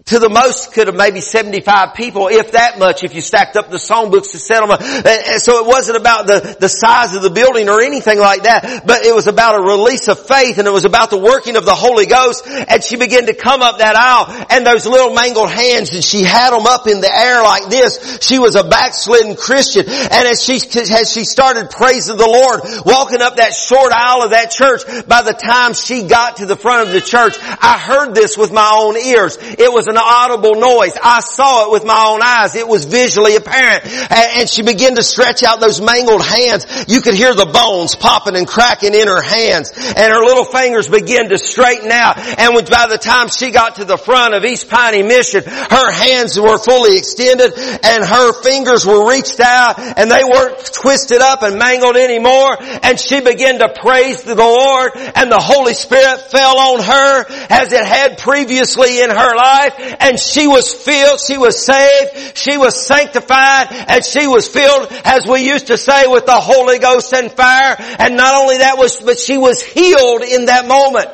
to 0.07 0.19
the 0.19 0.29
most 0.29 0.73
could 0.73 0.87
have 0.87 0.97
maybe 0.97 1.21
75 1.21 1.95
people, 1.95 2.29
if 2.29 2.53
that 2.53 2.79
much, 2.79 3.05
if 3.05 3.15
you 3.15 3.21
stacked 3.21 3.57
up 3.57 3.71
the 3.71 3.77
songbooks 3.77 4.33
to 4.33 4.39
settlement. 4.39 4.81
And 4.83 5.41
so 5.41 5.63
it 5.63 5.67
wasn't 5.67 5.99
about 5.99 6.27
the, 6.27 6.57
the 6.59 6.69
size 6.69 7.15
of 7.15 7.23
the 7.23 7.31
building 7.31 7.69
or 7.69 7.81
anything 7.81 8.19
like 8.19 8.45
that, 8.45 8.87
but 8.87 9.05
it 9.05 9.15
was 9.15 9.27
about 9.27 9.61
a 9.61 9.63
release 9.63 10.09
of 10.09 10.19
faith 10.19 10.59
and 10.59 10.67
it 10.67 10.73
was 10.73 10.85
about 10.85 11.11
the 11.11 11.19
working 11.19 11.57
of 11.57 11.65
the 11.65 11.75
Holy 11.75 12.07
Ghost. 12.07 12.47
And 12.47 12.83
she 12.83 12.97
began 12.97 13.27
to 13.27 13.35
come 13.35 13.63
up 13.63 13.79
that 13.79 13.95
aisle 13.95 14.47
and 14.51 14.67
those 14.67 14.87
little 14.87 15.15
mangled 15.15 15.51
hands 15.51 15.95
and 15.95 16.03
she 16.03 16.23
had 16.23 16.51
them 16.51 16.67
up 16.67 16.87
in 16.87 17.01
the 17.01 17.13
air 17.13 17.43
like 17.43 17.69
this. 17.69 18.19
She 18.23 18.39
was 18.39 18.57
a 18.57 18.65
backslidden 18.65 19.37
Christian. 19.37 19.85
And 19.87 20.27
as 20.27 20.43
she, 20.43 20.57
as 20.57 21.13
she 21.13 21.25
started 21.25 21.71
praising 21.71 22.17
the 22.17 22.27
Lord, 22.27 22.63
walking 22.87 23.21
up 23.21 23.37
that 23.37 23.55
short 23.55 23.93
aisle 23.93 24.23
of 24.23 24.31
that 24.31 24.51
church, 24.51 24.83
by 25.07 25.23
the 25.23 25.35
time 25.35 25.75
she 25.75 26.05
got 26.05 26.37
to 26.37 26.47
the 26.47 26.57
front 26.57 26.89
of 26.89 26.95
the 26.95 27.01
church, 27.01 27.37
I 27.41 27.79
heard 27.79 28.15
this 28.15 28.39
with 28.39 28.53
my 28.53 28.71
own 28.75 28.97
ears. 28.97 29.37
It 29.41 29.73
was 29.73 29.87
an 29.87 30.00
audible 30.01 30.55
noise. 30.55 30.97
I 31.03 31.21
saw 31.21 31.67
it 31.67 31.73
with 31.73 31.85
my 31.85 32.07
own 32.09 32.21
eyes. 32.23 32.57
It 32.57 32.67
was 32.67 32.85
visually 32.85 33.37
apparent. 33.37 33.87
And 34.11 34.49
she 34.49 34.63
began 34.63 34.97
to 34.97 35.03
stretch 35.03 35.43
out 35.43 35.61
those 35.61 35.81
mangled 35.81 36.25
hands. 36.25 36.67
You 36.89 37.01
could 37.01 37.15
hear 37.15 37.35
the 37.35 37.47
bones 37.47 37.97
popping 37.97 38.37
and 38.37 38.47
cracking 38.47 38.95
in 38.95 39.09
her 39.09 39.23
hands. 39.23 39.73
And 39.77 40.13
her 40.13 40.25
little 40.25 40.45
fingers 40.45 40.89
began 40.89 41.29
to 41.29 41.39
straighten 41.39 41.91
out. 41.91 42.19
And 42.19 42.55
by 42.69 42.87
the 42.89 42.99
time 42.99 43.29
she 43.29 43.51
got 43.51 43.77
to 43.77 43.85
the 43.85 43.97
front 43.97 44.35
of 44.35 44.45
East 44.45 44.69
Piney 44.69 45.03
Mission, 45.03 45.45
her 45.45 45.93
hands 45.93 46.39
were 46.39 46.59
fully 46.59 46.97
extended 46.99 47.53
and 47.57 48.05
her 48.05 48.33
fingers 48.43 48.87
were 48.87 49.09
reached 49.09 49.41
out 49.41 49.79
and 49.79 50.11
they 50.11 50.25
weren't 50.25 50.73
twisted 50.73 51.21
up 51.21 51.43
and 51.43 51.59
mangled 51.59 51.97
anymore. 51.97 52.57
And 52.83 52.99
she 52.99 53.21
began 53.21 53.59
to 53.59 53.69
praise 53.69 54.23
the 54.23 54.35
Lord 54.35 54.93
and 54.97 55.31
the 55.31 55.41
Holy 55.41 55.75
Spirit 55.75 56.21
fell 56.31 56.59
on 56.59 56.83
her 56.83 57.25
as 57.51 57.73
it 57.73 57.85
had 57.85 58.19
previously 58.19 59.03
in 59.03 59.11
her 59.11 59.37
life 59.37 59.75
and 60.01 60.19
she 60.19 60.47
was 60.47 60.73
filled, 60.73 61.21
she 61.21 61.39
was 61.39 61.65
saved, 61.65 62.37
she 62.37 62.57
was 62.57 62.87
sanctified, 62.87 63.69
and 63.71 64.05
she 64.05 64.27
was 64.27 64.49
filled, 64.49 64.89
as 65.05 65.27
we 65.27 65.47
used 65.47 65.69
to 65.69 65.77
say, 65.77 66.07
with 66.07 66.27
the 66.27 66.41
Holy 66.41 66.79
Ghost 66.79 67.13
and 67.13 67.31
fire. 67.31 67.77
And 67.99 68.17
not 68.17 68.35
only 68.35 68.59
that 68.59 68.79
was, 68.79 69.01
but 69.01 69.19
she 69.19 69.39
was 69.39 69.63
healed 69.63 70.23
in 70.23 70.47
that 70.47 70.67
moment. 70.67 71.09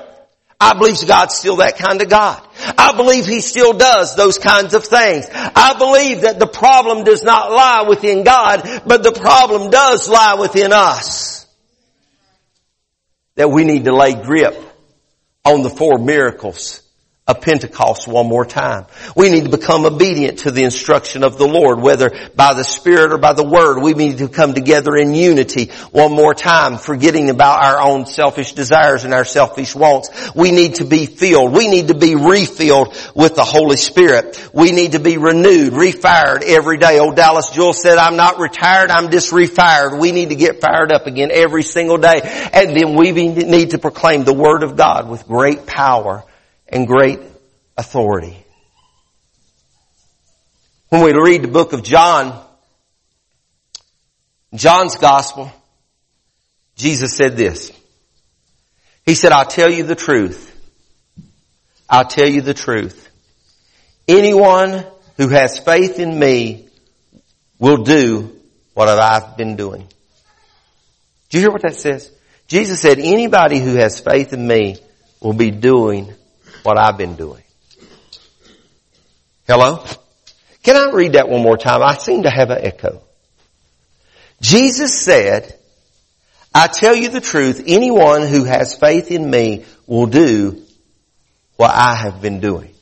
I 0.59 0.73
believe 0.79 1.07
God's 1.07 1.35
still 1.35 1.57
that 1.57 1.77
kind 1.77 2.01
of 2.01 2.09
God. 2.09 2.43
I 2.79 2.97
believe 2.97 3.27
He 3.27 3.41
still 3.41 3.75
does 3.75 4.17
those 4.17 4.39
kinds 4.39 4.75
of 4.75 4.85
things. 4.85 5.27
I 5.33 5.75
believe 5.79 6.23
that 6.23 6.39
the 6.39 6.47
problem 6.47 7.05
does 7.05 7.23
not 7.23 7.51
lie 7.51 7.85
within 7.87 8.25
God, 8.25 8.83
but 8.87 9.03
the 9.03 9.13
problem 9.13 9.71
does 9.71 10.09
lie 10.09 10.37
within 10.41 10.73
us. 10.73 11.47
That 13.35 13.51
we 13.51 13.65
need 13.65 13.85
to 13.85 13.95
lay 13.95 14.15
grip 14.15 14.57
on 15.45 15.63
the 15.63 15.69
four 15.69 15.99
miracles 15.99 16.83
of 17.27 17.41
Pentecost 17.41 18.07
one 18.07 18.29
more 18.29 18.45
time. 18.45 18.87
We 19.17 19.31
need 19.31 19.47
to 19.47 19.51
become 19.51 19.85
obedient 19.85 20.41
to 20.41 20.53
the 20.53 20.63
instruction 20.63 21.25
of 21.25 21.37
the 21.39 21.47
Lord, 21.49 21.81
whether 21.81 22.13
by 22.37 22.55
the 22.55 22.63
Spirit 22.63 23.13
or 23.13 23.19
by 23.19 23.33
the 23.33 23.43
Word. 23.43 23.83
We 23.83 23.95
need 23.95 24.19
to 24.19 24.29
come 24.29 24.55
together 24.55 24.95
in 24.95 25.13
unity 25.13 25.73
one 25.91 26.13
more 26.13 26.35
time, 26.35 26.79
forgetting 26.79 27.29
about 27.29 27.65
our 27.65 27.83
own 27.83 28.07
selfish 28.07 28.53
desires 28.53 29.03
and 29.03 29.13
our 29.13 29.25
selfish 29.25 29.75
wants. 29.75 30.09
We 30.37 30.53
need 30.53 30.77
to 30.77 30.85
be 30.85 31.07
filled. 31.07 31.53
We 31.53 31.67
need 31.67 31.89
to 31.89 31.97
be 31.97 32.15
refilled 32.15 32.97
with 33.17 33.35
the 33.35 33.45
Holy 33.45 33.77
Spirit. 33.77 34.49
We 34.55 34.71
need 34.71 34.93
to 34.93 35.01
be 35.01 35.19
renewed, 35.19 35.73
refired 35.73 36.45
every 36.45 36.79
day. 36.79 37.01
Old 37.01 37.17
Dallas 37.17 37.51
Jewell 37.51 37.73
said, 37.73 37.99
I'm 37.99 38.15
not 38.15 38.39
retired, 38.39 38.93
I'm 38.93 39.11
just 39.11 39.33
refired. 39.33 39.99
We 39.99 40.13
need 40.13 40.29
to 40.29 40.37
get 40.37 40.61
fired 40.61 40.93
up 40.93 41.09
again 41.09 41.33
every 41.33 41.65
single 41.65 41.99
day. 41.99 42.21
And 42.53 42.77
then 42.77 42.95
we 42.95 43.11
need 43.11 43.71
to 43.71 43.79
proclaim 43.79 44.23
the 44.23 44.33
Word 44.33 44.63
of 44.63 44.77
God 44.77 45.11
with 45.11 45.27
great 45.27 45.67
power 45.67 46.23
and 46.69 46.87
great 46.87 47.21
authority. 47.77 48.37
When 50.89 51.03
we 51.03 51.13
read 51.13 51.43
the 51.43 51.49
book 51.49 51.73
of 51.73 51.83
John, 51.83 52.43
John's 54.55 54.97
gospel, 54.97 55.51
Jesus 56.77 57.17
said 57.17 57.37
this. 57.37 57.73
He 59.05 59.15
said, 59.15 59.33
I'll 59.33 59.47
tell 59.47 59.71
you 59.71 59.83
the 59.83 59.95
truth. 59.95 60.53
I'll 61.89 62.07
tell 62.07 62.29
you 62.29 62.41
the 62.41 62.55
truth. 62.55 63.09
Anyone 64.09 64.85
who 65.17 65.29
has 65.29 65.59
faith 65.59 65.99
in 65.99 66.19
me 66.19 66.69
will 67.59 67.85
do 67.85 68.37
what 68.75 68.89
I've 68.89 69.37
been 69.37 69.57
doing. 69.57 69.87
Do 71.29 71.39
you 71.39 71.43
hear 71.43 71.51
what 71.51 71.63
that 71.63 71.75
says? 71.75 72.11
Jesus 72.47 72.81
said, 72.81 72.99
anybody 72.99 73.59
who 73.59 73.75
has 73.75 73.99
faith 74.01 74.33
in 74.33 74.47
me 74.47 74.77
will 75.21 75.33
be 75.33 75.51
doing 75.51 76.13
what 76.67 76.79
I've 76.79 76.99
been 76.99 77.15
doing. 77.15 77.45
Hello? 79.47 79.85
Can 80.65 80.77
I 80.77 80.91
read 80.93 81.13
that 81.13 81.29
one 81.29 81.43
more 81.43 81.57
time? 81.57 81.81
I 81.81 81.95
seem 81.95 82.25
to 82.25 82.31
have 82.31 82.51
an 82.51 82.59
echo. 82.61 83.03
Jesus 84.41 85.01
said, 85.01 85.57
I 86.53 86.67
tell 86.67 86.95
you 86.95 87.09
the 87.09 87.21
truth, 87.21 87.63
anyone 87.69 88.27
who 88.27 88.45
has 88.45 88.75
faith 88.75 89.13
in 89.13 89.31
me 89.31 89.65
will 89.87 90.07
do 90.07 90.61
what 91.55 91.71
I 91.71 91.95
have 91.95 92.21
been 92.21 92.41
doing. 92.41 92.75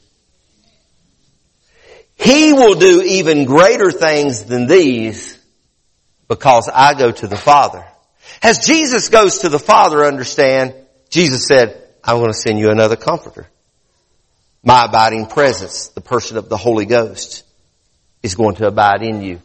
He 2.16 2.55
will 2.55 2.77
do 2.77 3.03
even 3.03 3.44
greater 3.44 3.90
things 3.90 4.44
than 4.44 4.66
these 4.66 5.38
because 6.27 6.70
I 6.73 6.94
go 6.94 7.11
to 7.11 7.27
the 7.27 7.37
Father. 7.37 7.85
As 8.42 8.64
Jesus 8.64 9.11
goes 9.11 9.40
to 9.40 9.51
the 9.51 9.59
Father, 9.59 10.05
understand, 10.05 10.75
Jesus 11.11 11.47
said, 11.47 11.83
I'm 12.03 12.16
going 12.16 12.33
to 12.33 12.38
send 12.38 12.59
you 12.59 12.70
another 12.70 12.97
comforter 12.97 13.47
my 14.64 14.87
abiding 14.87 15.27
presence, 15.27 15.88
the 15.88 16.00
person 16.00 16.37
of 16.37 16.48
the 16.48 16.57
Holy 16.57 16.87
Ghost, 16.87 17.44
is 18.22 18.35
going 18.35 18.57
to 18.57 18.66
abide 18.66 19.03
in 19.03 19.22
you. 19.22 19.40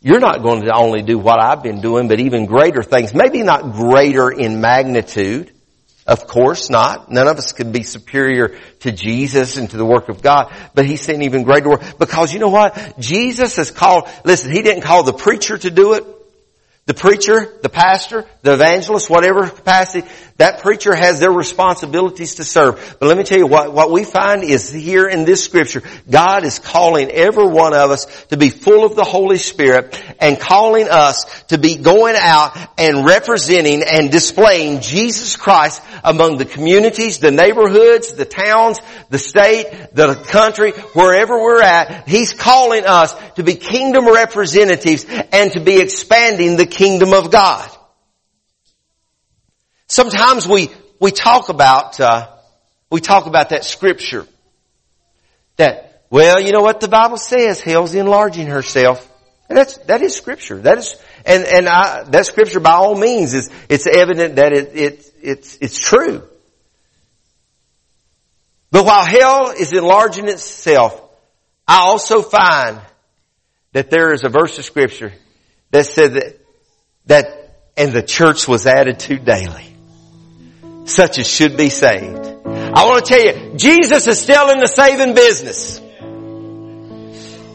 You're 0.00 0.20
not 0.20 0.42
going 0.42 0.62
to 0.62 0.74
only 0.74 1.02
do 1.02 1.18
what 1.18 1.42
I've 1.42 1.62
been 1.62 1.80
doing, 1.80 2.08
but 2.08 2.20
even 2.20 2.46
greater 2.46 2.82
things. 2.82 3.12
Maybe 3.12 3.42
not 3.42 3.72
greater 3.72 4.30
in 4.30 4.60
magnitude. 4.60 5.52
Of 6.06 6.26
course 6.26 6.70
not. 6.70 7.10
None 7.10 7.28
of 7.28 7.36
us 7.36 7.52
can 7.52 7.72
be 7.72 7.82
superior 7.82 8.58
to 8.80 8.92
Jesus 8.92 9.56
and 9.58 9.68
to 9.70 9.76
the 9.76 9.84
work 9.84 10.08
of 10.08 10.22
God, 10.22 10.52
but 10.74 10.86
He's 10.86 11.02
saying 11.02 11.22
even 11.22 11.42
greater 11.42 11.68
work. 11.68 11.98
Because 11.98 12.32
you 12.32 12.40
know 12.40 12.48
what? 12.48 12.98
Jesus 12.98 13.56
has 13.56 13.70
called, 13.70 14.08
listen, 14.24 14.50
He 14.50 14.62
didn't 14.62 14.82
call 14.82 15.02
the 15.02 15.12
preacher 15.12 15.58
to 15.58 15.70
do 15.70 15.92
it. 15.94 16.04
The 16.86 16.94
preacher, 16.94 17.52
the 17.62 17.68
pastor, 17.68 18.26
the 18.42 18.54
evangelist, 18.54 19.10
whatever 19.10 19.48
capacity, 19.48 20.08
that 20.40 20.62
preacher 20.62 20.94
has 20.94 21.20
their 21.20 21.30
responsibilities 21.30 22.36
to 22.36 22.44
serve. 22.44 22.96
But 22.98 23.08
let 23.08 23.18
me 23.18 23.24
tell 23.24 23.36
you 23.36 23.46
what, 23.46 23.74
what 23.74 23.90
we 23.90 24.04
find 24.04 24.42
is 24.42 24.72
here 24.72 25.06
in 25.06 25.26
this 25.26 25.44
scripture, 25.44 25.82
God 26.10 26.44
is 26.44 26.58
calling 26.58 27.10
every 27.10 27.46
one 27.46 27.74
of 27.74 27.90
us 27.90 28.24
to 28.28 28.38
be 28.38 28.48
full 28.48 28.86
of 28.86 28.96
the 28.96 29.04
Holy 29.04 29.36
Spirit 29.36 30.02
and 30.18 30.40
calling 30.40 30.88
us 30.88 31.42
to 31.48 31.58
be 31.58 31.76
going 31.76 32.16
out 32.18 32.56
and 32.78 33.04
representing 33.04 33.82
and 33.82 34.10
displaying 34.10 34.80
Jesus 34.80 35.36
Christ 35.36 35.82
among 36.02 36.38
the 36.38 36.46
communities, 36.46 37.18
the 37.18 37.30
neighborhoods, 37.30 38.14
the 38.14 38.24
towns, 38.24 38.80
the 39.10 39.18
state, 39.18 39.90
the 39.92 40.14
country, 40.14 40.70
wherever 40.94 41.38
we're 41.38 41.60
at. 41.60 42.08
He's 42.08 42.32
calling 42.32 42.86
us 42.86 43.14
to 43.34 43.42
be 43.42 43.56
kingdom 43.56 44.06
representatives 44.06 45.04
and 45.32 45.52
to 45.52 45.60
be 45.60 45.82
expanding 45.82 46.56
the 46.56 46.64
kingdom 46.64 47.12
of 47.12 47.30
God. 47.30 47.70
Sometimes 49.90 50.46
we, 50.46 50.70
we 51.00 51.10
talk 51.10 51.48
about, 51.48 51.98
uh, 51.98 52.28
we 52.92 53.00
talk 53.00 53.26
about 53.26 53.48
that 53.48 53.64
scripture 53.64 54.24
that, 55.56 56.04
well, 56.10 56.40
you 56.40 56.52
know 56.52 56.60
what 56.60 56.78
the 56.78 56.86
Bible 56.86 57.16
says, 57.16 57.60
hell's 57.60 57.92
enlarging 57.96 58.46
herself. 58.46 59.04
And 59.48 59.58
that's, 59.58 59.78
that 59.88 60.00
is 60.00 60.14
scripture. 60.14 60.58
That 60.58 60.78
is, 60.78 60.94
and, 61.26 61.42
and 61.44 61.68
I, 61.68 62.04
that 62.04 62.24
scripture 62.26 62.60
by 62.60 62.70
all 62.74 62.96
means 62.96 63.34
is, 63.34 63.50
it's 63.68 63.88
evident 63.88 64.36
that 64.36 64.52
it, 64.52 64.76
it, 64.76 65.12
it's, 65.20 65.58
it's 65.60 65.80
true. 65.80 66.22
But 68.70 68.84
while 68.84 69.04
hell 69.04 69.50
is 69.50 69.72
enlarging 69.72 70.28
itself, 70.28 71.02
I 71.66 71.78
also 71.78 72.22
find 72.22 72.80
that 73.72 73.90
there 73.90 74.12
is 74.12 74.22
a 74.22 74.28
verse 74.28 74.56
of 74.56 74.64
scripture 74.64 75.12
that 75.72 75.86
said 75.86 76.12
that, 76.14 76.40
that, 77.06 77.56
and 77.76 77.92
the 77.92 78.04
church 78.04 78.46
was 78.46 78.68
added 78.68 79.00
to 79.00 79.18
daily. 79.18 79.69
Such 80.90 81.18
as 81.18 81.28
should 81.28 81.56
be 81.56 81.70
saved. 81.70 82.26
I 82.46 82.84
want 82.84 83.04
to 83.04 83.14
tell 83.14 83.24
you, 83.24 83.56
Jesus 83.56 84.06
is 84.08 84.20
still 84.20 84.50
in 84.50 84.58
the 84.58 84.66
saving 84.66 85.14
business. 85.14 85.78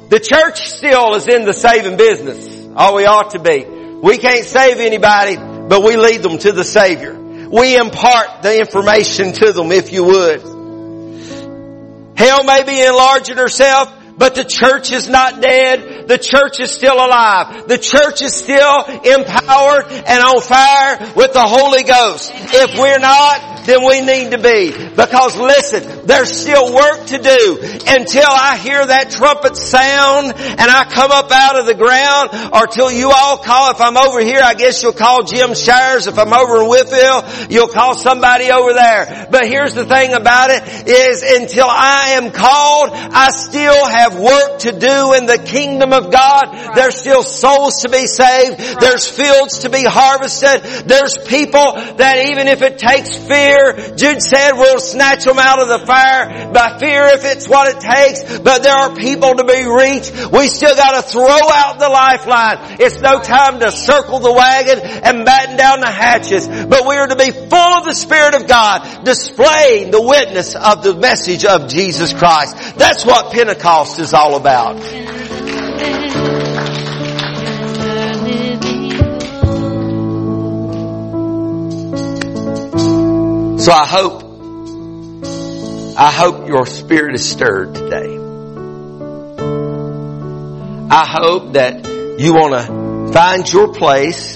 The 0.10 0.20
church 0.22 0.70
still 0.70 1.16
is 1.16 1.28
in 1.28 1.44
the 1.44 1.54
saving 1.54 1.98
business. 1.98 2.70
All 2.76 2.96
we 2.96 3.06
ought 3.06 3.32
to 3.32 3.40
be. 3.40 3.66
We 3.66 4.18
can't 4.20 4.46
save 4.46 4.80
anybody, 4.80 5.36
but 5.36 5.84
we 5.84 5.98
lead 5.98 6.22
them 6.24 6.38
to 6.38 6.52
the 6.54 6.64
Savior. 6.64 7.14
We 7.50 7.78
impart 7.78 8.42
the 8.42 8.58
information 8.58 9.34
to 9.34 9.52
them 9.52 9.72
if 9.72 9.92
you 9.92 10.06
would. 10.06 10.42
Hell 12.16 12.44
may 12.46 12.64
be 12.64 12.82
enlarging 12.82 13.38
herself, 13.38 13.92
but 14.18 14.36
the 14.36 14.43
church 14.43 14.91
is 14.91 15.09
not 15.09 15.41
dead. 15.41 16.07
The 16.07 16.18
church 16.18 16.59
is 16.59 16.72
still 16.72 16.95
alive. 16.95 17.68
The 17.68 17.78
church 17.78 18.22
is 18.22 18.34
still 18.34 18.84
empowered 18.86 19.86
and 19.91 20.24
on 20.24 20.41
fire 20.41 21.13
with 21.16 21.34
the 21.34 21.43
Holy 21.43 21.84
Ghost. 21.84 22.32
If 22.34 22.80
we're 22.80 22.99
not, 22.99 23.55
than 23.66 23.86
we 23.86 24.01
need 24.01 24.32
to 24.32 24.38
be. 24.38 24.72
Because 24.72 25.38
listen, 25.38 26.05
there's 26.05 26.32
still 26.32 26.74
work 26.74 27.07
to 27.07 27.18
do 27.18 27.59
until 27.88 28.30
I 28.30 28.57
hear 28.57 28.86
that 28.86 29.11
trumpet 29.11 29.57
sound 29.57 30.34
and 30.36 30.70
I 30.72 30.86
come 30.89 31.11
up 31.11 31.32
out 31.32 31.59
of 31.59 31.66
the 31.66 31.74
ground 31.74 32.30
or 32.53 32.68
till 32.68 32.91
you 32.91 33.11
all 33.11 33.38
call. 33.38 33.72
If 33.72 33.82
I'm 33.82 33.97
over 33.97 34.22
here, 34.22 34.41
I 34.43 34.53
guess 34.53 34.84
you'll 34.84 34.93
call 34.93 35.24
Jim 35.24 35.53
Shires. 35.53 36.07
If 36.07 36.18
I'm 36.18 36.34
over 36.34 36.61
in 36.61 36.70
Whitfield, 36.70 37.51
you'll 37.51 37.68
call 37.68 37.95
somebody 37.95 38.51
over 38.51 38.74
there. 38.74 39.28
But 39.30 39.47
here's 39.47 39.74
the 39.74 39.86
thing 39.86 40.13
about 40.13 40.51
it 40.51 40.88
is 40.88 41.24
until 41.24 41.68
I 41.68 42.22
am 42.22 42.32
called, 42.32 42.91
I 42.93 43.30
still 43.32 43.88
have 43.88 44.20
work 44.20 44.59
to 44.59 44.72
do 44.72 45.13
in 45.13 45.26
the 45.26 45.41
kingdom 45.45 45.93
of 45.93 46.11
God. 46.11 46.76
There's 46.76 46.95
still 46.95 47.24
souls 47.24 47.82
to 47.82 47.89
be 47.89 48.05
saved. 48.07 48.59
There's 48.80 49.09
fields 49.09 49.59
to 49.59 49.70
be 49.70 49.84
harvested. 49.84 50.88
There's 50.88 51.18
people 51.18 51.74
that 51.97 52.30
even 52.30 52.47
if 52.47 52.61
it 52.61 52.78
takes 52.78 53.16
fear 53.16 53.55
fear. 53.56 53.95
Jude 53.95 54.22
said 54.22 54.53
we'll 54.53 54.80
snatch 54.80 55.24
them 55.24 55.39
out 55.39 55.62
of 55.62 55.68
the 55.68 55.86
fire 55.86 56.51
by 56.51 56.78
fear 56.80 57.06
if 57.08 57.26
it's 57.26 57.47
what 57.47 57.74
it 57.74 57.80
takes. 57.82 58.39
But 58.39 58.64
there 58.64 58.76
are 58.76 58.95
people 58.95 59.36
to 59.36 59.43
be 59.43 59.64
reached. 59.64 60.32
We 60.32 60.47
still 60.47 60.76
got 60.76 61.01
to 61.01 61.10
throw 61.10 61.26
out 61.26 61.80
the 61.80 61.89
lifeline. 61.89 62.78
It's 62.80 63.01
no 63.01 63.20
time 63.20 63.60
to 63.60 63.72
circle 63.72 64.20
the 64.20 64.32
wagon 64.32 64.80
and 64.80 65.26
batten 65.26 65.58
down 65.58 65.82
the 65.82 65.91
hatches. 65.91 66.47
But 66.47 66.88
we 66.88 66.95
are 66.95 67.08
to 67.08 67.16
be 67.16 67.32
full 67.32 67.56
of 67.56 67.86
the 67.86 67.93
Spirit 67.93 68.36
of 68.36 68.47
God, 68.47 69.06
displaying 69.06 69.91
the 69.91 70.01
witness 70.01 70.56
of 70.56 70.84
the 70.84 70.95
message 70.95 71.45
of 71.45 71.68
Jesus 71.70 72.14
Christ. 72.14 72.78
That's 72.78 73.06
what 73.06 73.32
Pentecost 73.32 73.99
is 73.99 74.14
all 74.14 74.36
about. 74.36 74.76
So 83.66 83.72
I 83.72 83.88
hope, 83.88 84.22
I 85.97 86.11
hope 86.11 86.47
your 86.47 86.68
spirit 86.68 87.16
is 87.16 87.28
stirred 87.28 87.74
today. 87.74 88.16
I 90.91 91.03
hope 91.07 91.53
that 91.53 91.84
you 92.20 92.36
want 92.36 92.53
to 92.53 93.11
find 93.11 93.51
your 93.51 93.74
place, 93.74 94.36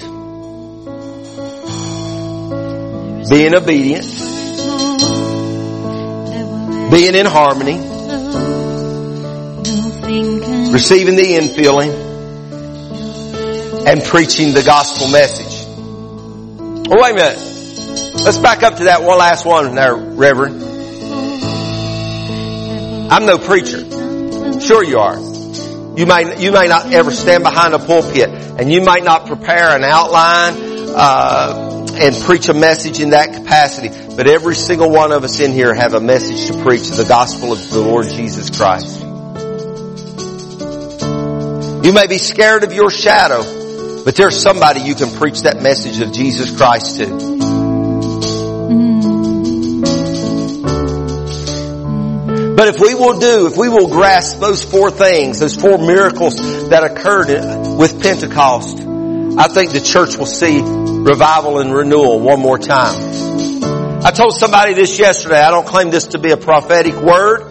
being 3.30 3.54
obedient, 3.54 4.08
being 6.90 7.14
in 7.14 7.26
harmony, 7.26 7.78
receiving 10.72 11.14
the 11.14 11.38
infilling, 11.40 11.92
and 13.86 14.02
preaching 14.02 14.54
the 14.54 14.64
gospel 14.64 15.06
message. 15.06 15.66
Oh, 16.90 17.00
wait 17.00 17.12
a 17.12 17.14
minute. 17.14 17.49
Let's 18.24 18.38
back 18.38 18.62
up 18.62 18.76
to 18.76 18.84
that 18.84 19.02
one 19.02 19.18
last 19.18 19.44
one 19.44 19.74
there, 19.74 19.94
Reverend. 19.94 20.62
I'm 23.12 23.26
no 23.26 23.38
preacher. 23.38 24.60
Sure 24.60 24.84
you 24.84 24.98
are. 24.98 25.18
You 25.18 26.06
may, 26.06 26.40
you 26.40 26.52
may 26.52 26.68
not 26.68 26.92
ever 26.92 27.10
stand 27.10 27.42
behind 27.42 27.74
a 27.74 27.78
pulpit 27.78 28.28
and 28.28 28.70
you 28.70 28.82
might 28.82 29.04
not 29.04 29.26
prepare 29.26 29.76
an 29.76 29.84
outline, 29.84 30.54
uh, 30.94 31.70
and 31.94 32.16
preach 32.16 32.48
a 32.48 32.54
message 32.54 33.00
in 33.00 33.10
that 33.10 33.34
capacity. 33.34 33.88
But 34.16 34.26
every 34.26 34.54
single 34.54 34.90
one 34.90 35.12
of 35.12 35.24
us 35.24 35.40
in 35.40 35.52
here 35.52 35.74
have 35.74 35.94
a 35.94 36.00
message 36.00 36.46
to 36.46 36.62
preach 36.62 36.88
the 36.88 37.04
gospel 37.04 37.52
of 37.52 37.70
the 37.70 37.80
Lord 37.80 38.06
Jesus 38.08 38.50
Christ. 38.50 39.00
You 41.84 41.92
may 41.92 42.06
be 42.06 42.18
scared 42.18 42.64
of 42.64 42.72
your 42.72 42.90
shadow, 42.90 43.42
but 44.04 44.14
there's 44.14 44.40
somebody 44.40 44.80
you 44.80 44.94
can 44.94 45.10
preach 45.10 45.42
that 45.42 45.62
message 45.62 46.00
of 46.00 46.12
Jesus 46.12 46.56
Christ 46.56 46.98
to. 46.98 47.39
But 52.60 52.74
if 52.74 52.78
we 52.78 52.94
will 52.94 53.18
do, 53.18 53.46
if 53.46 53.56
we 53.56 53.70
will 53.70 53.88
grasp 53.88 54.38
those 54.38 54.62
four 54.62 54.90
things, 54.90 55.38
those 55.38 55.56
four 55.56 55.78
miracles 55.78 56.36
that 56.68 56.84
occurred 56.84 57.28
with 57.78 58.02
Pentecost, 58.02 58.76
I 58.78 59.48
think 59.48 59.72
the 59.72 59.80
church 59.80 60.18
will 60.18 60.26
see 60.26 60.60
revival 60.60 61.58
and 61.60 61.74
renewal 61.74 62.20
one 62.20 62.38
more 62.38 62.58
time. 62.58 64.04
I 64.04 64.10
told 64.10 64.34
somebody 64.34 64.74
this 64.74 64.98
yesterday. 64.98 65.40
I 65.40 65.50
don't 65.50 65.66
claim 65.66 65.88
this 65.88 66.08
to 66.08 66.18
be 66.18 66.32
a 66.32 66.36
prophetic 66.36 66.96
word. 66.96 67.49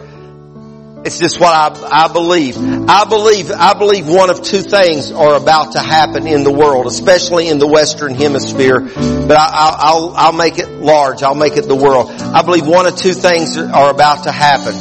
It's 1.06 1.18
just 1.18 1.40
what 1.40 1.54
I, 1.54 2.06
I 2.06 2.12
believe. 2.12 2.58
I 2.58 3.06
believe, 3.06 3.52
I 3.52 3.74
believe 3.74 4.08
one 4.08 4.30
of 4.30 4.42
two 4.42 4.62
things 4.62 5.12
are 5.14 5.36
about 5.36 5.72
to 5.74 5.80
happen 5.80 6.28
in 6.28 6.44
the 6.44 6.52
world, 6.52 6.88
especially 6.88 7.48
in 7.48 7.58
the 7.58 7.68
Western 7.68 8.14
Hemisphere. 8.14 8.82
But 8.82 9.38
I, 9.38 9.94
will 9.94 10.14
I'll 10.16 10.34
make 10.34 10.60
it 10.60 10.68
large. 10.70 11.24
I'll 11.24 11.36
make 11.36 11.56
it 11.56 11.68
the 11.68 11.76
world. 11.76 12.10
I 12.12 12.42
believe 12.42 12.68
one 12.68 12.86
of 12.86 12.98
two 12.98 13.14
things 13.14 13.58
are 13.58 13.90
about 13.90 14.26
to 14.26 14.32
happen. 14.32 14.76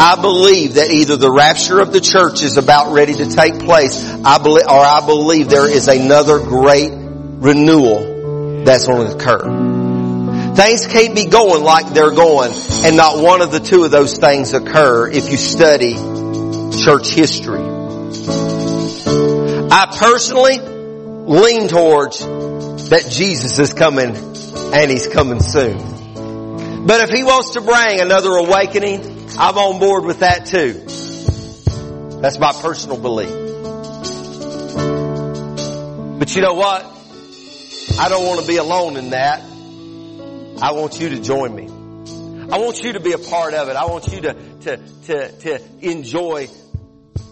I 0.00 0.20
believe 0.20 0.74
that 0.74 0.90
either 0.90 1.16
the 1.16 1.30
rapture 1.30 1.78
of 1.78 1.92
the 1.92 2.00
church 2.00 2.42
is 2.42 2.56
about 2.56 2.92
ready 2.92 3.14
to 3.14 3.26
take 3.26 3.60
place, 3.60 4.02
I 4.24 4.42
believe, 4.42 4.64
or 4.66 4.80
I 4.80 5.04
believe 5.06 5.50
there 5.50 5.70
is 5.70 5.88
another 5.88 6.40
great 6.40 6.90
renewal 6.90 8.64
that's 8.64 8.86
going 8.86 9.06
to 9.06 9.14
occur. 9.14 9.89
Things 10.56 10.86
can't 10.86 11.14
be 11.14 11.26
going 11.26 11.62
like 11.62 11.92
they're 11.94 12.10
going 12.10 12.52
and 12.84 12.96
not 12.96 13.22
one 13.22 13.40
of 13.40 13.52
the 13.52 13.60
two 13.60 13.84
of 13.84 13.90
those 13.90 14.18
things 14.18 14.52
occur 14.52 15.08
if 15.08 15.30
you 15.30 15.36
study 15.36 15.94
church 16.82 17.10
history. 17.10 17.60
I 19.72 19.96
personally 19.96 20.58
lean 20.58 21.68
towards 21.68 22.18
that 22.90 23.06
Jesus 23.08 23.58
is 23.58 23.72
coming 23.72 24.16
and 24.16 24.90
He's 24.90 25.06
coming 25.06 25.40
soon. 25.40 26.86
But 26.86 27.02
if 27.02 27.10
He 27.10 27.22
wants 27.22 27.50
to 27.50 27.60
bring 27.60 28.00
another 28.00 28.30
awakening, 28.30 29.28
I'm 29.38 29.56
on 29.56 29.78
board 29.78 30.04
with 30.04 30.20
that 30.20 30.46
too. 30.46 30.72
That's 32.20 32.38
my 32.38 32.52
personal 32.52 32.98
belief. 32.98 33.30
But 36.18 36.34
you 36.34 36.42
know 36.42 36.54
what? 36.54 36.84
I 37.98 38.08
don't 38.08 38.26
want 38.26 38.40
to 38.40 38.46
be 38.46 38.56
alone 38.56 38.96
in 38.96 39.10
that. 39.10 39.49
I 40.62 40.72
want 40.72 41.00
you 41.00 41.08
to 41.10 41.20
join 41.20 41.54
me. 41.54 41.66
I 42.52 42.58
want 42.58 42.82
you 42.82 42.92
to 42.92 43.00
be 43.00 43.12
a 43.12 43.18
part 43.18 43.54
of 43.54 43.68
it. 43.68 43.76
I 43.76 43.86
want 43.86 44.08
you 44.08 44.20
to, 44.22 44.34
to, 44.34 44.76
to, 45.06 45.32
to 45.32 45.60
enjoy 45.80 46.48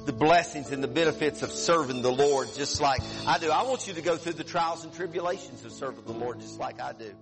the 0.06 0.12
blessings 0.12 0.72
and 0.72 0.82
the 0.82 0.88
benefits 0.88 1.42
of 1.42 1.50
serving 1.50 2.00
the 2.00 2.10
Lord 2.10 2.48
just 2.54 2.80
like 2.80 3.02
I 3.26 3.38
do. 3.38 3.50
I 3.50 3.64
want 3.64 3.86
you 3.86 3.94
to 3.94 4.00
go 4.00 4.16
through 4.16 4.34
the 4.34 4.44
trials 4.44 4.84
and 4.84 4.92
tribulations 4.94 5.64
of 5.66 5.72
serving 5.72 6.04
the 6.06 6.12
Lord 6.12 6.40
just 6.40 6.58
like 6.58 6.80
I 6.80 6.92
do. 6.94 7.12